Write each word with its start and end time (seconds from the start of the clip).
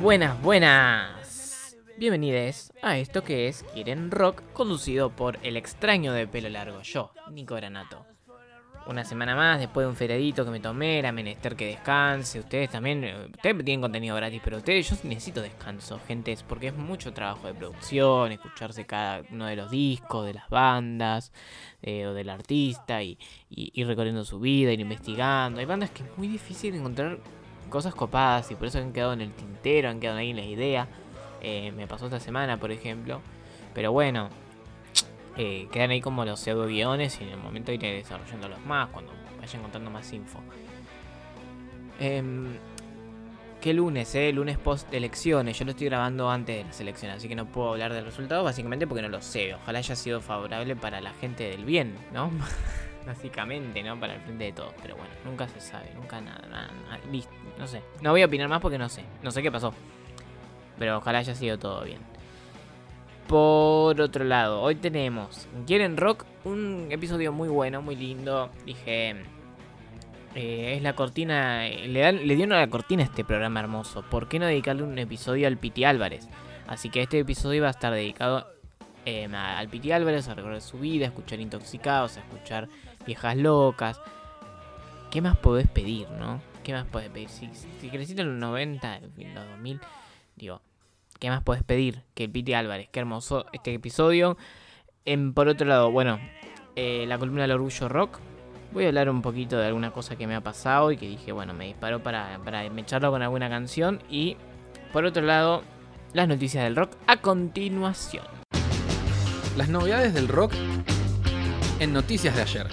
Buenas, 0.00 0.40
buenas. 0.40 1.76
Bienvenidos 1.98 2.72
a 2.80 2.96
esto 2.96 3.24
que 3.24 3.48
es 3.48 3.64
Quieren 3.74 4.10
Rock, 4.10 4.42
conducido 4.52 5.10
por 5.10 5.38
el 5.42 5.56
extraño 5.56 6.12
de 6.12 6.26
pelo 6.26 6.48
largo, 6.48 6.80
yo, 6.82 7.10
Nico 7.30 7.56
Granato. 7.56 8.06
Una 8.86 9.04
semana 9.04 9.36
más, 9.36 9.58
después 9.58 9.84
de 9.84 9.90
un 9.90 9.96
feriadito 9.96 10.46
que 10.46 10.50
me 10.50 10.60
tomé, 10.60 10.98
era 10.98 11.12
menester 11.12 11.56
que 11.56 11.66
descanse. 11.66 12.38
Ustedes 12.38 12.70
también, 12.70 13.04
eh, 13.04 13.26
ustedes 13.26 13.62
tienen 13.64 13.82
contenido 13.82 14.16
gratis, 14.16 14.40
pero 14.42 14.56
ustedes, 14.56 14.88
yo 14.88 14.96
necesito 15.02 15.42
descanso, 15.42 16.00
gente, 16.06 16.34
porque 16.48 16.68
es 16.68 16.74
mucho 16.74 17.12
trabajo 17.12 17.48
de 17.48 17.54
producción, 17.54 18.32
escucharse 18.32 18.86
cada 18.86 19.24
uno 19.30 19.44
de 19.44 19.56
los 19.56 19.70
discos, 19.70 20.24
de 20.24 20.32
las 20.34 20.48
bandas, 20.48 21.32
eh, 21.82 22.06
o 22.06 22.14
del 22.14 22.30
artista, 22.30 23.02
y, 23.02 23.18
y 23.50 23.72
ir 23.74 23.86
recorriendo 23.86 24.24
su 24.24 24.40
vida, 24.40 24.72
ir 24.72 24.80
investigando. 24.80 25.60
Hay 25.60 25.66
bandas 25.66 25.90
que 25.90 26.04
es 26.04 26.16
muy 26.16 26.28
difícil 26.28 26.74
encontrar 26.74 27.18
cosas 27.68 27.94
copadas 27.94 28.50
y 28.50 28.54
por 28.54 28.66
eso 28.68 28.78
han 28.78 28.92
quedado 28.92 29.12
en 29.12 29.20
el 29.20 29.32
tintero, 29.32 29.88
han 29.88 30.00
quedado 30.00 30.18
ahí 30.18 30.30
en 30.30 30.36
la 30.36 30.44
idea. 30.44 30.88
Eh, 31.40 31.72
me 31.72 31.86
pasó 31.86 32.06
esta 32.06 32.20
semana, 32.20 32.56
por 32.56 32.70
ejemplo. 32.72 33.20
Pero 33.74 33.92
bueno, 33.92 34.28
eh, 35.36 35.68
quedan 35.70 35.90
ahí 35.90 36.00
como 36.00 36.24
los 36.24 36.40
pseudo 36.40 36.66
guiones 36.66 37.20
y 37.20 37.24
en 37.24 37.30
el 37.30 37.38
momento 37.38 37.72
iré 37.72 37.92
desarrollándolos 37.92 38.60
más 38.66 38.88
cuando 38.88 39.12
vaya 39.40 39.58
encontrando 39.58 39.90
más 39.90 40.12
info. 40.12 40.40
Em, 42.00 42.56
¿Qué 43.60 43.72
lunes, 43.72 44.14
eh? 44.14 44.32
Lunes 44.32 44.56
post 44.56 44.92
elecciones. 44.94 45.58
Yo 45.58 45.64
lo 45.64 45.72
estoy 45.72 45.88
grabando 45.88 46.30
antes 46.30 46.58
de 46.58 46.64
las 46.64 46.80
elecciones, 46.80 47.16
así 47.18 47.28
que 47.28 47.34
no 47.34 47.46
puedo 47.46 47.70
hablar 47.70 47.92
del 47.92 48.04
resultado 48.04 48.44
básicamente 48.44 48.86
porque 48.86 49.02
no 49.02 49.08
lo 49.08 49.20
sé. 49.20 49.54
Ojalá 49.54 49.80
haya 49.80 49.96
sido 49.96 50.20
favorable 50.20 50.76
para 50.76 51.00
la 51.00 51.12
gente 51.14 51.50
del 51.50 51.64
bien, 51.64 51.96
¿no? 52.12 52.30
básicamente, 53.08 53.82
¿no? 53.82 53.98
Para 53.98 54.14
el 54.14 54.20
frente 54.20 54.44
de 54.44 54.52
todos. 54.52 54.72
Pero 54.80 54.94
bueno, 54.94 55.10
nunca 55.24 55.48
se 55.48 55.60
sabe, 55.60 55.90
nunca 55.96 56.20
nada, 56.20 56.70
listo, 57.10 57.32
no 57.58 57.66
sé. 57.66 57.82
No 58.02 58.10
voy 58.12 58.22
a 58.22 58.26
opinar 58.26 58.48
más 58.48 58.60
porque 58.60 58.78
no 58.78 58.88
sé, 58.88 59.02
no 59.22 59.30
sé 59.32 59.42
qué 59.42 59.50
pasó. 59.50 59.74
Pero 60.78 60.98
ojalá 60.98 61.18
haya 61.18 61.34
sido 61.34 61.58
todo 61.58 61.82
bien. 61.84 61.98
Por 63.26 64.00
otro 64.00 64.24
lado, 64.24 64.62
hoy 64.62 64.74
tenemos 64.76 65.46
Quieren 65.66 65.96
Rock, 65.96 66.24
un 66.44 66.86
episodio 66.90 67.32
muy 67.32 67.48
bueno, 67.48 67.82
muy 67.82 67.94
lindo. 67.94 68.50
Dije, 68.64 69.16
eh, 70.34 70.74
es 70.76 70.82
la 70.82 70.94
cortina, 70.94 71.64
le, 71.68 72.00
dan- 72.00 72.26
le 72.26 72.36
dieron 72.36 72.54
a 72.54 72.60
la 72.60 72.68
cortina 72.68 73.02
este 73.02 73.24
programa 73.24 73.60
hermoso. 73.60 74.02
¿Por 74.08 74.28
qué 74.28 74.38
no 74.38 74.46
dedicarle 74.46 74.82
un 74.82 74.98
episodio 74.98 75.46
al 75.46 75.58
Piti 75.58 75.84
Álvarez? 75.84 76.26
Así 76.66 76.88
que 76.90 77.02
este 77.02 77.18
episodio 77.18 77.62
va 77.62 77.68
a 77.68 77.72
estar 77.72 77.92
dedicado 77.92 78.46
eh, 79.04 79.26
al 79.26 79.68
Piti 79.68 79.92
Álvarez, 79.92 80.26
a 80.28 80.34
recorrer 80.34 80.62
su 80.62 80.78
vida, 80.78 81.04
a 81.04 81.08
escuchar 81.08 81.38
intoxicados, 81.40 82.16
a 82.16 82.20
escuchar 82.20 82.68
viejas 83.08 83.36
locas. 83.36 84.00
¿Qué 85.10 85.22
más 85.22 85.36
podés 85.38 85.66
pedir, 85.66 86.08
no? 86.10 86.40
¿Qué 86.62 86.74
más 86.74 86.86
podés 86.86 87.08
pedir? 87.08 87.30
Si, 87.30 87.48
si 87.80 87.88
creciste 87.88 88.20
en 88.20 88.28
los 88.28 88.38
90, 88.38 88.96
en 88.96 89.34
los 89.34 89.48
2000, 89.48 89.80
digo, 90.36 90.60
¿qué 91.18 91.30
más 91.30 91.42
podés 91.42 91.62
pedir 91.62 92.02
que 92.14 92.24
el 92.24 92.30
Piti 92.30 92.52
Álvarez? 92.52 92.88
Qué 92.92 93.00
hermoso 93.00 93.46
este 93.52 93.72
episodio. 93.72 94.36
Por 95.34 95.48
otro 95.48 95.66
lado, 95.66 95.90
bueno, 95.90 96.20
eh, 96.76 97.06
la 97.08 97.18
columna 97.18 97.42
del 97.42 97.52
orgullo 97.52 97.88
rock. 97.88 98.20
Voy 98.72 98.84
a 98.84 98.88
hablar 98.88 99.08
un 99.08 99.22
poquito 99.22 99.56
de 99.56 99.66
alguna 99.66 99.90
cosa 99.90 100.16
que 100.16 100.26
me 100.26 100.34
ha 100.34 100.42
pasado 100.42 100.92
y 100.92 100.98
que 100.98 101.08
dije, 101.08 101.32
bueno, 101.32 101.54
me 101.54 101.64
disparó 101.64 102.02
para, 102.02 102.38
para 102.44 102.66
echarlo 102.66 103.10
con 103.10 103.22
alguna 103.22 103.48
canción. 103.48 104.02
Y 104.10 104.36
por 104.92 105.06
otro 105.06 105.22
lado, 105.22 105.62
las 106.12 106.28
noticias 106.28 106.64
del 106.64 106.76
rock 106.76 106.90
a 107.06 107.16
continuación. 107.16 108.24
Las 109.56 109.70
novedades 109.70 110.12
del 110.12 110.28
rock 110.28 110.52
en 111.80 111.92
noticias 111.92 112.34
de 112.34 112.42
ayer. 112.42 112.66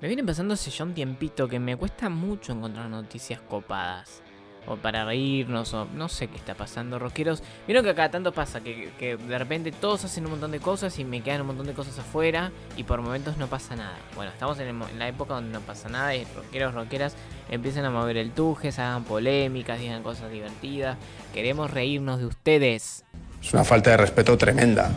Me 0.00 0.08
viene 0.08 0.24
pasando 0.24 0.54
hace 0.54 0.70
ya 0.70 0.84
un 0.84 0.94
tiempito 0.94 1.46
que 1.46 1.58
me 1.58 1.76
cuesta 1.76 2.08
mucho 2.08 2.52
encontrar 2.52 2.88
noticias 2.88 3.40
copadas. 3.40 4.22
O 4.66 4.76
para 4.76 5.06
reírnos, 5.06 5.72
o 5.72 5.86
no 5.86 6.08
sé 6.10 6.28
qué 6.28 6.36
está 6.36 6.54
pasando, 6.54 6.98
rockeros. 6.98 7.42
Vieron 7.66 7.82
que 7.82 7.90
acá 7.90 8.10
tanto 8.10 8.32
pasa 8.32 8.60
que, 8.60 8.90
que 8.98 9.16
de 9.16 9.38
repente 9.38 9.72
todos 9.72 10.04
hacen 10.04 10.24
un 10.26 10.32
montón 10.32 10.50
de 10.50 10.60
cosas 10.60 10.98
y 10.98 11.04
me 11.04 11.22
quedan 11.22 11.40
un 11.40 11.48
montón 11.48 11.66
de 11.66 11.72
cosas 11.72 11.98
afuera 11.98 12.52
y 12.76 12.84
por 12.84 13.00
momentos 13.00 13.38
no 13.38 13.46
pasa 13.46 13.74
nada. 13.74 13.96
Bueno, 14.14 14.30
estamos 14.30 14.58
en, 14.60 14.68
el 14.68 14.74
mo- 14.74 14.88
en 14.88 14.98
la 14.98 15.08
época 15.08 15.34
donde 15.34 15.50
no 15.52 15.60
pasa 15.60 15.88
nada 15.88 16.14
y 16.14 16.26
rockeros, 16.36 16.74
rockeras 16.74 17.14
empiezan 17.50 17.86
a 17.86 17.90
mover 17.90 18.18
el 18.18 18.32
tuje, 18.32 18.70
se 18.70 18.82
hagan 18.82 19.04
polémicas, 19.04 19.80
digan 19.80 20.02
cosas 20.02 20.30
divertidas. 20.30 20.98
Queremos 21.32 21.70
reírnos 21.70 22.18
de 22.20 22.26
ustedes. 22.26 23.04
Es 23.42 23.54
una 23.54 23.64
falta 23.64 23.90
de 23.90 23.96
respeto 23.96 24.36
tremenda. 24.36 24.90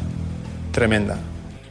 Tremenda. 0.74 1.20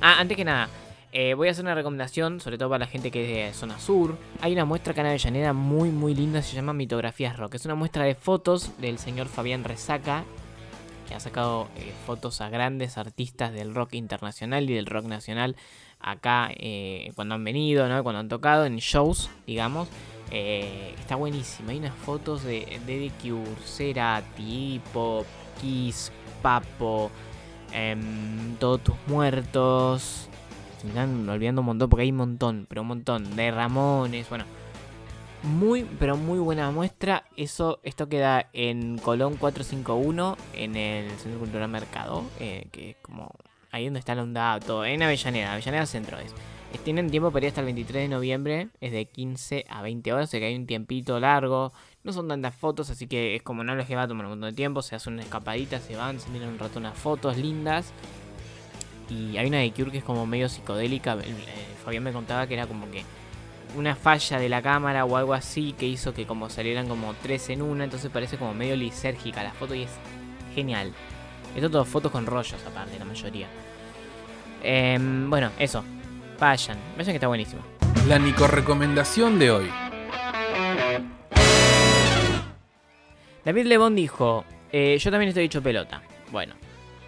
Ah, 0.01 0.21
antes 0.21 0.37
que 0.37 0.45
nada, 0.45 0.69
eh, 1.11 1.35
voy 1.35 1.49
a 1.49 1.51
hacer 1.51 1.65
una 1.65 1.75
recomendación, 1.75 2.41
sobre 2.41 2.57
todo 2.57 2.69
para 2.69 2.85
la 2.85 2.87
gente 2.87 3.11
que 3.11 3.49
es 3.49 3.53
de 3.53 3.59
zona 3.59 3.81
sur. 3.81 4.17
Hay 4.41 4.53
una 4.53 4.65
muestra 4.65 4.93
acá 4.93 5.01
en 5.01 5.09
Avellaneda 5.09 5.53
muy 5.53 5.91
muy 5.91 6.15
linda, 6.15 6.41
se 6.41 6.55
llama 6.55 6.73
Mitografías 6.73 7.37
Rock. 7.37 7.57
Es 7.57 7.65
una 7.65 7.75
muestra 7.75 8.05
de 8.05 8.15
fotos 8.15 8.81
del 8.81 8.99
señor 8.99 9.27
Fabián 9.27 9.65
Resaca, 9.65 10.23
que 11.09 11.17
ha 11.17 11.19
sacado 11.21 11.67
eh, 11.79 11.93
fotos 12.07 12.41
a 12.41 12.49
grandes 12.49 12.97
artistas 12.97 13.53
del 13.53 13.75
rock 13.75 13.95
internacional 13.95 14.71
y 14.71 14.75
del 14.75 14.87
rock 14.87 15.07
nacional 15.07 15.57
acá 15.99 16.51
eh, 16.55 17.11
cuando 17.17 17.35
han 17.35 17.43
venido, 17.43 17.89
¿no? 17.89 18.05
cuando 18.05 18.21
han 18.21 18.29
tocado 18.29 18.67
en 18.67 18.77
shows, 18.77 19.31
digamos. 19.49 19.89
Está 20.31 21.17
buenísima. 21.17 21.73
Hay 21.73 21.79
unas 21.79 21.95
fotos 21.95 22.45
de 22.45 22.79
de 22.87 23.11
The 23.11 23.13
Cure, 23.21 23.57
Cerati, 23.67 24.81
Kiss, 25.61 26.13
Papo, 26.41 27.11
em, 27.73 28.57
Todos 28.57 28.83
tus 28.83 28.95
muertos. 29.07 30.29
Se 30.79 30.85
me 30.85 30.91
están 30.91 31.29
olvidando 31.29 31.61
un 31.61 31.67
montón 31.67 31.89
porque 31.89 32.03
hay 32.03 32.11
un 32.11 32.17
montón, 32.17 32.67
pero 32.69 32.83
un 32.83 32.89
montón. 32.89 33.37
De 33.37 33.51
Ramones, 33.51 34.29
bueno. 34.29 34.45
Muy, 35.43 35.85
pero 35.99 36.17
muy 36.17 36.39
buena 36.39 36.71
muestra. 36.71 37.25
Eso, 37.37 37.81
esto 37.83 38.09
queda 38.09 38.49
en 38.53 38.99
Colón 38.99 39.37
451, 39.37 40.37
en 40.55 40.77
el 40.77 41.11
Centro 41.19 41.41
Cultural 41.41 41.69
Mercado, 41.69 42.25
eh, 42.39 42.69
que 42.71 42.91
es 42.91 42.97
como 43.03 43.33
ahí 43.73 43.87
donde 43.87 43.99
está 43.99 44.15
la 44.15 44.23
onda, 44.23 44.61
todo. 44.61 44.85
En 44.85 45.03
Avellaneda, 45.03 45.53
Avellaneda 45.53 45.87
Centro 45.87 46.19
es. 46.19 46.33
Tienen 46.85 47.11
tiempo 47.11 47.31
para 47.31 47.47
ir 47.47 47.49
hasta 47.51 47.61
el 47.61 47.67
23 47.67 48.05
de 48.05 48.09
noviembre, 48.09 48.69
es 48.81 48.93
de 48.93 49.05
15 49.05 49.67
a 49.69 49.83
20 49.83 50.13
horas, 50.13 50.29
o 50.29 50.31
sea 50.31 50.41
que 50.41 50.47
hay 50.47 50.57
un 50.57 50.67
tiempito 50.67 51.21
largo. 51.21 51.73
No 52.05 52.13
son 52.13 52.27
tantas 52.27 52.55
fotos, 52.55 52.91
así 52.91 53.07
que 53.07 53.37
es 53.37 53.43
como 53.43 53.63
no 53.63 53.77
les 53.77 53.89
va 53.91 54.03
a 54.03 54.09
tomar 54.09 54.27
un 54.27 54.33
montón 54.33 54.51
de 54.51 54.57
tiempo. 54.57 54.83
Se 54.83 54.97
hace 54.97 55.09
una 55.09 55.23
escapadita, 55.23 55.79
se 55.79 55.95
van, 55.97 56.19
se 56.19 56.31
miran 56.31 56.49
un 56.49 56.59
rato 56.59 56.79
unas 56.81 56.99
fotos 56.99 57.37
lindas. 57.37 57.93
Y 59.09 59.37
hay 59.37 59.47
una 59.47 59.59
de 59.59 59.71
Cure 59.73 59.93
que 59.93 59.99
es 59.99 60.05
como 60.05 60.27
medio 60.27 60.49
psicodélica. 60.49 61.15
eh, 61.15 61.35
Fabián 61.85 62.03
me 62.03 62.13
contaba 62.13 62.47
que 62.47 62.55
era 62.55 62.67
como 62.67 62.91
que 62.91 63.05
una 63.77 63.95
falla 63.95 64.39
de 64.39 64.49
la 64.49 64.63
cámara 64.63 65.05
o 65.05 65.17
algo 65.17 65.33
así 65.33 65.73
que 65.73 65.87
hizo 65.87 66.13
que 66.13 66.27
como 66.27 66.51
salieran 66.51 66.89
como 66.89 67.15
tres 67.23 67.49
en 67.51 67.63
una. 67.63 67.85
Entonces 67.85 68.11
parece 68.11 68.37
como 68.37 68.53
medio 68.53 68.75
lisérgica 68.75 69.45
la 69.45 69.53
foto 69.53 69.75
y 69.75 69.83
es 69.83 69.91
genial. 70.55 70.93
Esto 71.55 71.71
todo 71.71 71.85
fotos 71.85 72.11
con 72.11 72.27
rollos 72.27 72.61
aparte, 72.67 72.99
la 72.99 73.05
mayoría. 73.05 73.47
Em, 74.63 75.31
bueno, 75.31 75.51
eso. 75.59 75.85
Vayan, 76.41 76.79
vayan 76.97 77.13
que 77.13 77.17
está 77.17 77.29
buenísimo. 77.29 77.63
La 78.09 78.19
Nico 78.19 78.49
recomendación 78.49 79.39
de 79.39 79.51
hoy. 79.53 79.71
David 83.45 83.67
Lebón 83.67 83.95
dijo, 83.97 84.45
eh, 84.71 84.97
yo 85.01 85.11
también 85.11 85.29
estoy 85.29 85.45
hecho 85.45 85.63
pelota. 85.63 86.03
Bueno, 86.31 86.55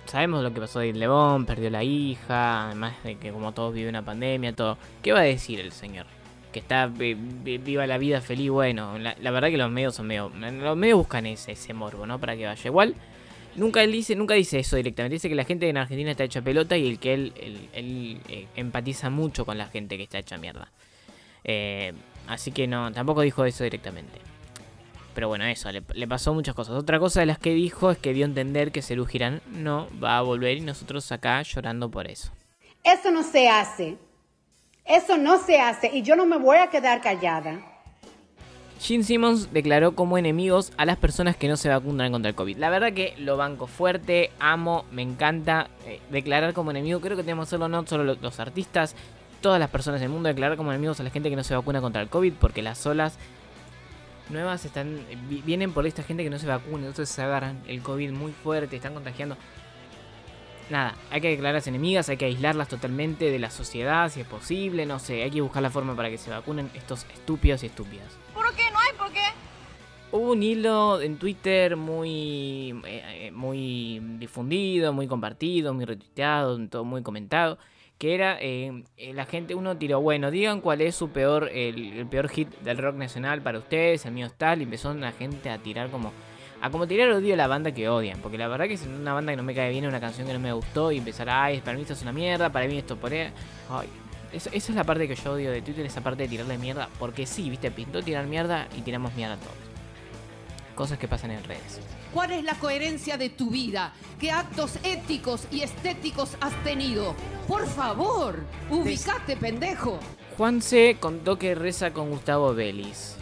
sabemos 0.06 0.42
lo 0.42 0.52
que 0.52 0.60
pasó 0.60 0.80
David 0.80 0.96
Lebón, 0.96 1.46
perdió 1.46 1.70
la 1.70 1.82
hija, 1.84 2.66
además 2.66 2.94
de 3.04 3.16
que 3.16 3.30
como 3.30 3.52
todos 3.52 3.72
viven 3.74 3.90
una 3.90 4.04
pandemia, 4.04 4.52
todo. 4.54 4.76
¿Qué 5.02 5.12
va 5.12 5.20
a 5.20 5.24
decir 5.24 5.60
el 5.60 5.72
señor? 5.72 6.06
Que 6.52 6.58
está 6.60 6.86
vi- 6.86 7.14
vi- 7.14 7.58
viva 7.58 7.86
la 7.86 7.98
vida 7.98 8.20
feliz, 8.20 8.50
bueno, 8.50 8.98
la, 8.98 9.16
la 9.20 9.30
verdad 9.30 9.48
que 9.48 9.56
los 9.56 9.70
medios 9.70 9.94
son 9.94 10.06
medio... 10.06 10.30
Los 10.30 10.76
medios 10.76 10.98
buscan 10.98 11.26
ese, 11.26 11.52
ese 11.52 11.72
morbo, 11.74 12.06
¿no? 12.06 12.18
Para 12.20 12.36
que 12.36 12.46
vaya. 12.46 12.62
Igual, 12.68 12.94
nunca 13.56 13.82
él 13.82 13.90
dice, 13.92 14.14
nunca 14.14 14.34
dice 14.34 14.58
eso 14.58 14.76
directamente. 14.76 15.14
Dice 15.14 15.28
que 15.28 15.34
la 15.34 15.44
gente 15.44 15.68
en 15.68 15.76
Argentina 15.76 16.10
está 16.10 16.24
hecha 16.24 16.42
pelota 16.42 16.76
y 16.76 16.88
el 16.88 16.98
que 16.98 17.14
él, 17.14 17.32
él- 17.40 17.68
él, 17.72 18.18
eh, 18.28 18.46
empatiza 18.56 19.10
mucho 19.10 19.44
con 19.44 19.56
la 19.58 19.66
gente 19.66 19.96
que 19.96 20.02
está 20.04 20.18
hecha 20.18 20.36
mierda. 20.36 20.70
Eh, 21.44 21.92
así 22.28 22.52
que 22.52 22.66
no, 22.66 22.92
tampoco 22.92 23.22
dijo 23.22 23.44
eso 23.44 23.64
directamente. 23.64 24.18
Pero 25.14 25.28
bueno, 25.28 25.44
eso, 25.44 25.70
le, 25.70 25.82
le 25.94 26.08
pasó 26.08 26.34
muchas 26.34 26.54
cosas. 26.54 26.74
Otra 26.76 26.98
cosa 26.98 27.20
de 27.20 27.26
las 27.26 27.38
que 27.38 27.54
dijo 27.54 27.90
es 27.90 27.98
que 27.98 28.12
dio 28.12 28.24
a 28.24 28.28
entender 28.28 28.72
que 28.72 28.82
Serú 28.82 29.06
Girán 29.06 29.40
no 29.48 29.86
va 30.02 30.18
a 30.18 30.22
volver 30.22 30.56
y 30.56 30.60
nosotros 30.60 31.10
acá 31.12 31.40
llorando 31.42 31.90
por 31.90 32.06
eso. 32.08 32.30
Eso 32.82 33.10
no 33.10 33.22
se 33.22 33.48
hace. 33.48 33.96
Eso 34.84 35.16
no 35.16 35.38
se 35.38 35.58
hace 35.60 35.90
y 35.94 36.02
yo 36.02 36.14
no 36.16 36.26
me 36.26 36.36
voy 36.36 36.58
a 36.58 36.68
quedar 36.68 37.00
callada. 37.00 37.60
Gene 38.80 39.04
Simmons 39.04 39.50
declaró 39.52 39.94
como 39.94 40.18
enemigos 40.18 40.72
a 40.76 40.84
las 40.84 40.98
personas 40.98 41.36
que 41.36 41.48
no 41.48 41.56
se 41.56 41.68
vacunan 41.70 42.12
contra 42.12 42.28
el 42.28 42.34
COVID. 42.34 42.58
La 42.58 42.68
verdad 42.68 42.92
que 42.92 43.14
lo 43.18 43.36
banco 43.38 43.66
fuerte, 43.66 44.30
amo, 44.40 44.84
me 44.90 45.00
encanta 45.00 45.68
eh, 45.86 46.00
declarar 46.10 46.52
como 46.52 46.70
enemigo. 46.72 47.00
Creo 47.00 47.16
que 47.16 47.22
tenemos 47.22 47.46
que 47.46 47.50
hacerlo 47.50 47.68
no 47.68 47.86
solo 47.86 48.04
lo- 48.04 48.16
los 48.20 48.40
artistas, 48.40 48.94
todas 49.40 49.58
las 49.60 49.70
personas 49.70 50.00
del 50.00 50.10
mundo, 50.10 50.28
declarar 50.28 50.58
como 50.58 50.70
enemigos 50.72 51.00
a 51.00 51.02
la 51.02 51.10
gente 51.10 51.30
que 51.30 51.36
no 51.36 51.44
se 51.44 51.54
vacuna 51.54 51.80
contra 51.80 52.02
el 52.02 52.08
COVID, 52.08 52.34
porque 52.34 52.60
las 52.62 52.84
olas 52.84 53.16
nuevas 54.30 54.64
están 54.64 55.00
vi- 55.28 55.42
vienen 55.42 55.72
por 55.72 55.86
esta 55.86 56.02
gente 56.02 56.24
que 56.24 56.30
no 56.30 56.38
se 56.38 56.46
vacuna, 56.46 56.86
entonces 56.86 57.08
se 57.08 57.22
agarran 57.22 57.62
el 57.66 57.82
COVID 57.82 58.12
muy 58.12 58.32
fuerte, 58.32 58.76
están 58.76 58.94
contagiando. 58.94 59.36
Nada, 60.70 60.94
hay 61.10 61.20
que 61.20 61.28
declararlas 61.28 61.66
enemigas, 61.66 62.08
hay 62.08 62.16
que 62.16 62.24
aislarlas 62.24 62.68
totalmente 62.68 63.30
de 63.30 63.38
la 63.38 63.50
sociedad, 63.50 64.10
si 64.10 64.20
es 64.22 64.26
posible, 64.26 64.86
no 64.86 64.98
sé, 64.98 65.22
hay 65.22 65.30
que 65.30 65.42
buscar 65.42 65.62
la 65.62 65.68
forma 65.70 65.94
para 65.94 66.08
que 66.08 66.16
se 66.16 66.30
vacunen 66.30 66.70
estos 66.74 67.04
estúpidos 67.12 67.62
y 67.62 67.66
estúpidas. 67.66 68.06
¿Por 68.32 68.46
qué? 68.54 68.62
No 68.72 68.78
hay 68.78 68.96
por 68.96 69.12
qué. 69.12 69.20
Hubo 70.10 70.32
un 70.32 70.42
hilo 70.42 71.02
en 71.02 71.18
Twitter 71.18 71.76
muy, 71.76 72.70
eh, 72.86 73.26
eh, 73.26 73.30
muy 73.32 74.00
difundido, 74.18 74.94
muy 74.94 75.06
compartido, 75.06 75.74
muy 75.74 75.84
retuiteado, 75.84 76.58
todo 76.68 76.84
muy 76.84 77.02
comentado, 77.02 77.58
que 78.04 78.14
era 78.14 78.36
eh, 78.38 78.84
eh, 78.98 79.14
la 79.14 79.24
gente, 79.24 79.54
uno 79.54 79.78
tiró, 79.78 79.98
bueno, 79.98 80.30
digan 80.30 80.60
cuál 80.60 80.82
es 80.82 80.94
su 80.94 81.08
peor, 81.08 81.48
el, 81.50 82.06
peor 82.10 82.28
hit 82.28 82.50
del 82.58 82.76
rock 82.76 82.96
nacional 82.96 83.40
para 83.40 83.56
ustedes, 83.56 84.04
el 84.04 84.12
mío 84.12 84.26
es 84.26 84.34
tal, 84.34 84.60
y 84.60 84.64
empezó 84.64 84.92
la 84.92 85.10
gente 85.12 85.48
a 85.48 85.56
tirar 85.56 85.88
como, 85.88 86.12
a 86.60 86.68
como 86.68 86.86
tirar 86.86 87.08
odio 87.12 87.32
a 87.32 87.36
la 87.38 87.46
banda 87.46 87.72
que 87.72 87.88
odian, 87.88 88.20
porque 88.20 88.36
la 88.36 88.46
verdad 88.46 88.66
que 88.68 88.76
si 88.76 88.86
una 88.86 89.14
banda 89.14 89.32
que 89.32 89.38
no 89.38 89.42
me 89.42 89.54
cae 89.54 89.70
bien, 89.70 89.86
una 89.86 90.00
canción 90.00 90.26
que 90.26 90.34
no 90.34 90.38
me 90.38 90.52
gustó, 90.52 90.92
y 90.92 90.98
empezar, 90.98 91.30
ay, 91.30 91.62
para 91.62 91.76
mí 91.78 91.80
esto 91.80 91.94
es 91.94 92.02
una 92.02 92.12
mierda, 92.12 92.52
para 92.52 92.66
mí 92.68 92.76
esto 92.76 92.94
por 92.98 93.10
ahí, 93.10 93.32
ay, 93.70 93.88
eso- 94.34 94.50
esa 94.52 94.72
es 94.72 94.76
la 94.76 94.84
parte 94.84 95.08
que 95.08 95.14
yo 95.14 95.32
odio 95.32 95.50
de 95.50 95.62
Twitter, 95.62 95.86
esa 95.86 96.02
parte 96.02 96.24
de 96.24 96.28
tirarle 96.28 96.58
mierda, 96.58 96.90
porque 96.98 97.24
sí, 97.24 97.48
viste, 97.48 97.70
pintó 97.70 98.02
tirar 98.02 98.26
mierda 98.26 98.68
y 98.76 98.82
tiramos 98.82 99.14
mierda 99.14 99.38
todos 99.38 99.73
cosas 100.74 100.98
que 100.98 101.08
pasan 101.08 101.30
en 101.30 101.42
redes. 101.44 101.80
¿Cuál 102.12 102.32
es 102.32 102.44
la 102.44 102.54
coherencia 102.54 103.16
de 103.16 103.30
tu 103.30 103.50
vida? 103.50 103.92
¿Qué 104.20 104.30
actos 104.30 104.78
éticos 104.84 105.46
y 105.50 105.62
estéticos 105.62 106.36
has 106.40 106.52
tenido? 106.64 107.14
Por 107.48 107.66
favor, 107.66 108.44
ubicate, 108.70 109.36
pendejo. 109.36 109.98
Juanse 110.36 110.96
contó 111.00 111.38
que 111.38 111.54
reza 111.54 111.92
con 111.92 112.10
Gustavo 112.10 112.54
Vélez. 112.54 113.16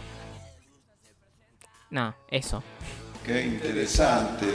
No, 1.90 2.14
eso. 2.28 2.62
Qué 3.24 3.46
interesante. 3.46 4.46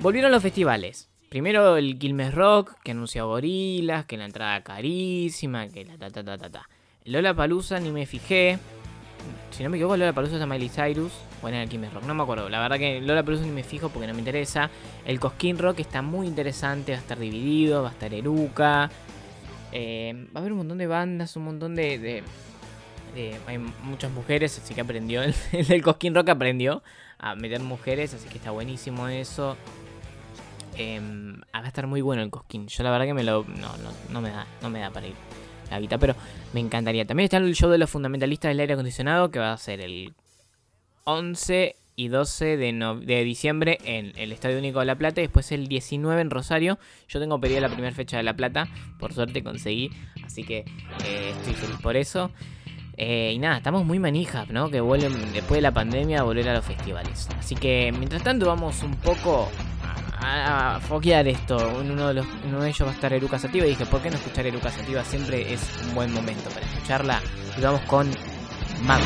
Volvieron 0.00 0.30
los 0.30 0.42
festivales. 0.42 1.08
Primero 1.28 1.76
el 1.76 1.98
Quilmes 1.98 2.34
Rock, 2.34 2.76
que 2.82 2.92
anunció 2.92 3.26
Gorilas, 3.26 4.06
que 4.06 4.16
la 4.16 4.24
entrada 4.24 4.62
carísima, 4.62 5.68
que 5.68 5.84
la 5.84 5.98
ta 5.98 6.10
ta 6.10 6.24
ta 6.24 6.38
ta 6.38 6.50
ta. 6.50 6.68
Lola 7.04 7.34
Palusa 7.34 7.80
ni 7.80 7.90
me 7.90 8.06
fijé. 8.06 8.58
Si 9.50 9.62
no 9.62 9.70
me 9.70 9.76
equivoco, 9.76 9.96
Lola 9.96 10.12
Palusa 10.12 10.36
es 10.36 10.42
a 10.42 10.46
Miley 10.46 10.68
Cyrus. 10.68 11.12
O 11.42 11.48
era 11.48 11.62
el 11.62 11.68
Quilmes 11.68 11.92
Rock, 11.92 12.04
no 12.04 12.14
me 12.14 12.22
acuerdo. 12.22 12.48
La 12.48 12.60
verdad 12.60 12.78
que 12.78 13.00
Lola 13.00 13.22
Palusa 13.22 13.44
ni 13.44 13.50
me 13.50 13.62
fijo 13.62 13.88
porque 13.88 14.06
no 14.06 14.14
me 14.14 14.20
interesa. 14.20 14.70
El 15.04 15.20
Cosquín 15.20 15.58
Rock 15.58 15.80
está 15.80 16.02
muy 16.02 16.26
interesante, 16.26 16.92
va 16.92 16.98
a 16.98 17.00
estar 17.00 17.18
dividido, 17.18 17.82
va 17.82 17.88
a 17.88 17.92
estar 17.92 18.12
Eruca. 18.12 18.90
Eh, 19.72 20.26
va 20.34 20.38
a 20.38 20.38
haber 20.40 20.52
un 20.52 20.58
montón 20.58 20.78
de 20.78 20.86
bandas, 20.86 21.36
un 21.36 21.44
montón 21.44 21.74
de, 21.74 22.22
hay 23.46 23.58
muchas 23.82 24.10
mujeres, 24.12 24.58
así 24.58 24.74
que 24.74 24.80
aprendió. 24.80 25.22
El, 25.22 25.34
el 25.52 25.82
Cosquín 25.82 26.14
Rock 26.14 26.30
aprendió 26.30 26.82
a 27.18 27.34
meter 27.34 27.60
mujeres, 27.60 28.14
así 28.14 28.28
que 28.28 28.38
está 28.38 28.50
buenísimo 28.50 29.08
eso. 29.08 29.56
Ah, 31.52 31.60
va 31.60 31.64
a 31.64 31.68
estar 31.68 31.86
muy 31.86 32.00
bueno 32.00 32.22
el 32.22 32.30
Cosquín. 32.30 32.68
Yo 32.68 32.84
la 32.84 32.90
verdad 32.90 33.06
que 33.06 33.14
me 33.14 33.24
lo. 33.24 33.44
No, 33.44 33.76
no, 33.78 33.90
no 34.10 34.20
me 34.20 34.30
da, 34.30 34.46
no 34.62 34.70
me 34.70 34.78
da 34.78 34.90
para 34.90 35.08
ir 35.08 35.14
la 35.70 35.80
guita, 35.80 35.98
pero 35.98 36.14
me 36.52 36.60
encantaría. 36.60 37.04
También 37.06 37.24
está 37.24 37.36
el 37.38 37.54
show 37.54 37.70
de 37.70 37.78
los 37.78 37.90
fundamentalistas 37.90 38.50
del 38.50 38.60
aire 38.60 38.74
acondicionado, 38.74 39.30
que 39.30 39.38
va 39.38 39.52
a 39.52 39.56
ser 39.58 39.80
el 39.80 40.14
11 41.04 41.76
y 41.96 42.08
12 42.08 42.56
de, 42.56 42.72
no- 42.72 42.94
diciembre 43.00 43.78
en 43.84 44.12
el 44.16 44.30
Estadio 44.32 44.58
Único 44.58 44.78
de 44.80 44.86
La 44.86 44.94
Plata. 44.96 45.20
Y 45.20 45.24
después 45.24 45.50
el 45.52 45.66
19 45.68 46.20
en 46.20 46.30
Rosario. 46.30 46.78
Yo 47.08 47.18
tengo 47.20 47.40
pedido 47.40 47.60
la 47.60 47.68
primera 47.68 47.92
fecha 47.94 48.16
de 48.18 48.22
La 48.22 48.34
Plata. 48.36 48.68
Por 49.00 49.12
suerte 49.12 49.42
conseguí. 49.42 49.90
Así 50.24 50.44
que 50.44 50.58
eh, 51.04 51.32
estoy 51.36 51.54
feliz 51.54 51.76
por 51.82 51.96
eso. 51.96 52.30
Eh, 52.96 53.32
y 53.34 53.38
nada, 53.38 53.58
estamos 53.58 53.84
muy 53.84 53.98
manijas, 53.98 54.48
¿no? 54.50 54.70
Que 54.70 54.80
vuelven 54.80 55.12
después 55.32 55.58
de 55.58 55.62
la 55.62 55.72
pandemia 55.72 56.20
a 56.20 56.22
volver 56.24 56.48
a 56.48 56.54
los 56.54 56.64
festivales. 56.64 57.28
Así 57.38 57.54
que 57.54 57.92
mientras 57.96 58.22
tanto 58.24 58.46
vamos 58.46 58.82
un 58.82 58.94
poco 58.96 59.48
a, 60.28 60.80
foquear 60.80 61.26
esto. 61.28 61.80
En 61.80 61.90
uno, 61.90 62.08
de 62.08 62.14
los, 62.14 62.26
uno 62.46 62.60
de 62.60 62.68
ellos 62.68 62.86
va 62.86 62.92
a 62.92 62.94
estar 62.94 63.12
Eruca 63.12 63.38
Sativa. 63.38 63.66
Y 63.66 63.70
dije, 63.70 63.86
¿por 63.86 64.00
qué 64.00 64.10
no 64.10 64.16
escuchar 64.16 64.46
Eruca 64.46 64.70
Sativa? 64.70 65.04
Siempre 65.04 65.52
es 65.52 65.62
un 65.86 65.94
buen 65.94 66.12
momento 66.12 66.50
para 66.50 66.66
escucharla. 66.66 67.20
Y 67.56 67.60
vamos 67.60 67.80
con 67.82 68.08
Mago. 68.82 69.04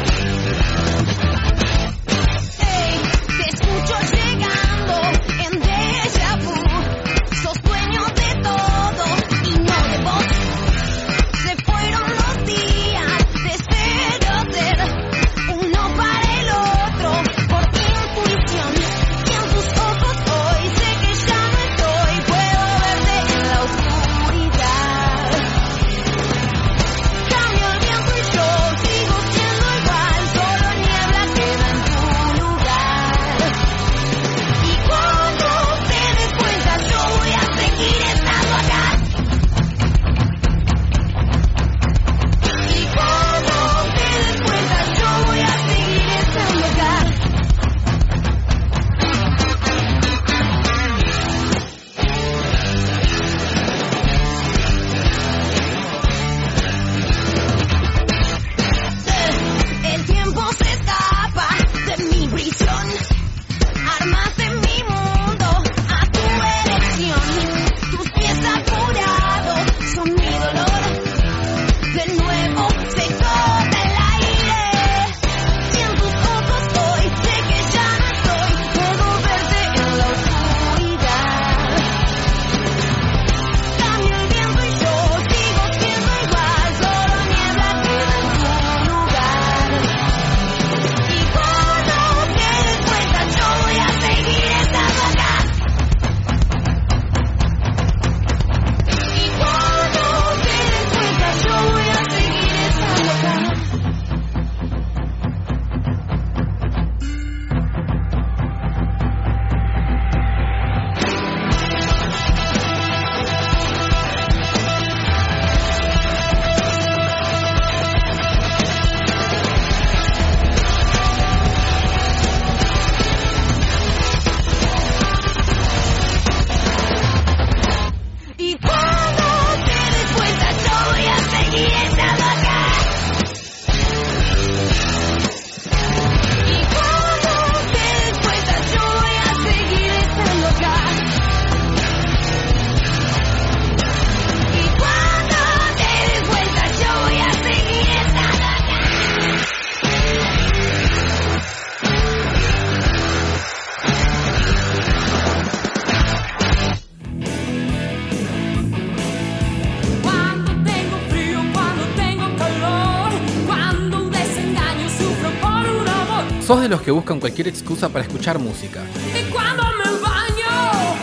De 166.62 166.68
los 166.68 166.80
que 166.80 166.92
buscan 166.92 167.18
cualquier 167.18 167.48
excusa 167.48 167.88
para 167.88 168.04
escuchar 168.04 168.38
música. 168.38 168.82
Y 169.18 169.30
cuando 169.30 169.64
me 169.64 170.00
baño, 170.00 170.94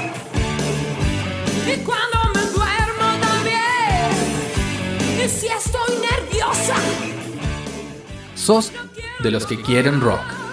y 1.67 1.77
cuando 1.81 2.17
me 2.33 2.41
duermo 2.51 3.19
también, 3.21 4.09
y 5.25 5.27
si 5.27 5.47
estoy 5.47 5.95
nerviosa, 5.97 6.75
Sos 8.35 8.71
de 9.19 9.31
los 9.31 9.45
que 9.45 9.61
quieren 9.61 9.99
rock. 9.99 10.48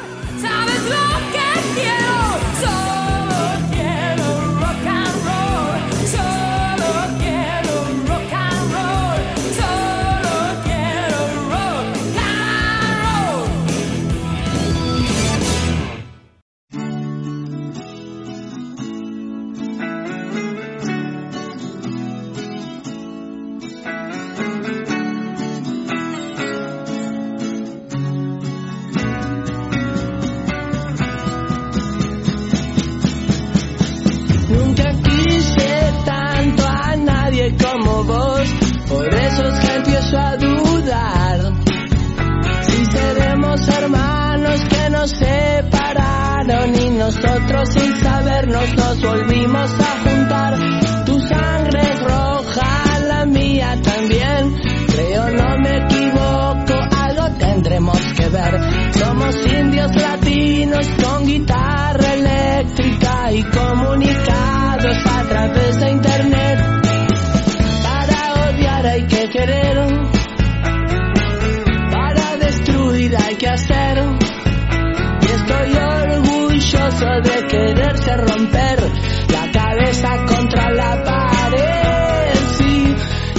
La 78.39 79.51
cabeza 79.51 80.25
contra 80.27 80.71
la 80.71 81.03
pared. 81.03 82.35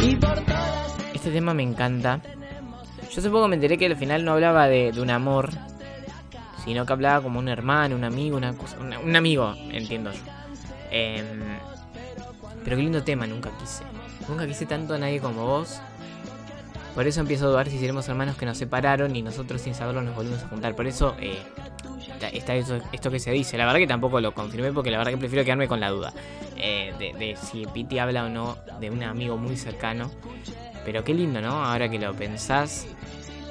Y 0.01 0.17
Este 1.15 1.31
tema 1.31 1.53
me 1.53 1.63
encanta. 1.63 2.19
Yo 3.11 3.19
hace 3.19 3.29
poco 3.29 3.47
me 3.47 3.55
enteré 3.55 3.77
que 3.77 3.85
al 3.85 3.95
final 3.95 4.25
no 4.25 4.33
hablaba 4.33 4.67
de, 4.67 4.91
un 4.99 5.11
amor, 5.11 5.51
sino 6.65 6.85
que 6.85 6.93
hablaba 6.93 7.21
como 7.21 7.37
un 7.39 7.47
hermano, 7.47 7.95
un 7.95 8.03
amigo, 8.03 8.37
una 8.37 8.53
cosa, 8.53 8.77
un 8.79 9.15
amigo, 9.15 9.53
entiendo 9.71 10.11
yo. 10.11 10.19
Em, 10.89 11.59
pero 12.63 12.75
qué 12.75 12.81
lindo 12.81 13.03
tema, 13.03 13.27
nunca 13.27 13.51
quise. 13.59 13.83
Nunca 14.27 14.47
quise 14.47 14.65
tanto 14.65 14.95
a 14.95 14.97
nadie 14.97 15.19
como 15.19 15.45
vos. 15.45 15.79
Por 16.95 17.05
eso 17.05 17.21
empiezo 17.21 17.45
a 17.45 17.49
dudar 17.49 17.69
si 17.69 17.77
seremos 17.77 18.09
hermanos 18.09 18.35
que 18.35 18.47
nos 18.47 18.57
separaron 18.57 19.15
y 19.15 19.21
nosotros 19.21 19.61
sin 19.61 19.75
saberlo 19.75 20.01
nos 20.01 20.15
volvimos 20.15 20.43
a 20.43 20.47
juntar. 20.47 20.75
Por 20.75 20.87
eso 20.87 21.15
eh, 21.19 21.37
está, 22.25 22.55
eso- 22.55 22.79
esto 22.91 23.11
que 23.11 23.19
se 23.19 23.31
dice. 23.31 23.57
La 23.57 23.65
verdad 23.65 23.79
que 23.79 23.87
tampoco 23.87 24.19
lo 24.19 24.33
confirmé 24.33 24.71
porque 24.73 24.89
la 24.89 24.97
verdad 24.97 25.11
que 25.11 25.17
prefiero 25.17 25.45
quedarme 25.45 25.67
con 25.67 25.79
la 25.79 25.89
duda. 25.91 26.11
eh, 26.57 26.91
de, 26.97 27.35
si 27.35 27.67
Piti 27.67 27.99
habla 27.99 28.25
o 28.25 28.29
no 28.29 28.57
de 28.79 28.89
un 28.89 29.03
amigo 29.03 29.37
muy 29.37 29.55
cercano. 29.57 30.09
Pero 30.83 31.03
qué 31.03 31.13
lindo, 31.13 31.39
¿no? 31.41 31.63
Ahora 31.63 31.87
que 31.89 31.99
lo 31.99 32.13
pensás. 32.15 32.87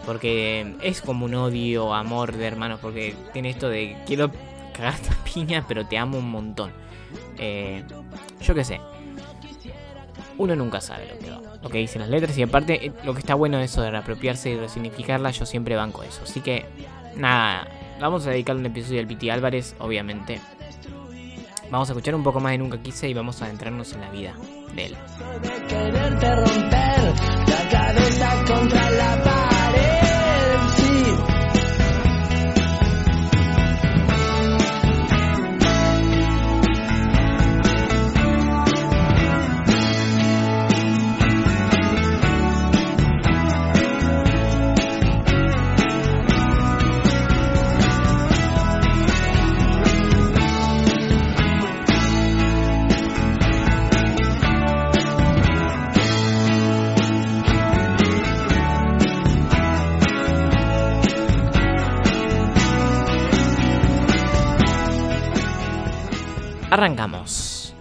Porque 0.04 0.74
es 0.82 1.00
como 1.02 1.24
un 1.26 1.34
odio, 1.34 1.94
amor 1.94 2.32
de 2.32 2.46
hermanos. 2.46 2.80
Porque 2.82 3.14
tiene 3.32 3.50
esto 3.50 3.68
de 3.68 3.96
quiero 4.06 4.30
cagar 4.74 4.94
esta 4.94 5.16
piña, 5.34 5.64
pero 5.68 5.86
te 5.86 5.96
amo 5.98 6.18
un 6.18 6.30
montón. 6.30 6.72
Eh, 7.38 7.84
yo 8.40 8.54
qué 8.54 8.64
sé. 8.64 8.80
Uno 10.38 10.54
nunca 10.54 10.80
sabe 10.80 11.06
lo 11.08 11.18
que, 11.18 11.30
lo 11.62 11.68
que 11.70 11.78
dicen 11.78 12.00
las 12.02 12.10
letras. 12.10 12.36
Y 12.36 12.42
aparte, 12.42 12.86
eh, 12.86 12.92
lo 13.04 13.14
que 13.14 13.20
está 13.20 13.34
bueno 13.34 13.58
eso 13.58 13.80
de 13.82 13.90
reapropiarse 13.90 14.50
y 14.50 14.56
resignificarla, 14.56 15.30
yo 15.30 15.46
siempre 15.46 15.76
banco 15.76 16.02
eso. 16.02 16.22
Así 16.24 16.40
que, 16.40 16.66
nada. 17.16 17.66
Vamos 18.00 18.26
a 18.26 18.30
dedicarle 18.30 18.60
un 18.60 18.66
episodio 18.66 19.00
al 19.00 19.06
Piti 19.06 19.30
Álvarez, 19.30 19.74
obviamente. 19.78 20.40
Vamos 21.70 21.88
a 21.88 21.92
escuchar 21.92 22.14
un 22.14 22.22
poco 22.22 22.40
más 22.40 22.52
de 22.52 22.58
Nunca 22.58 22.80
Quise 22.80 23.08
y 23.08 23.14
vamos 23.14 23.42
a 23.42 23.46
adentrarnos 23.46 23.92
en 23.92 24.00
la 24.00 24.10
vida 24.10 24.34
de 24.74 24.86
él. 24.86 24.96
Arrancamos. 66.76 67.72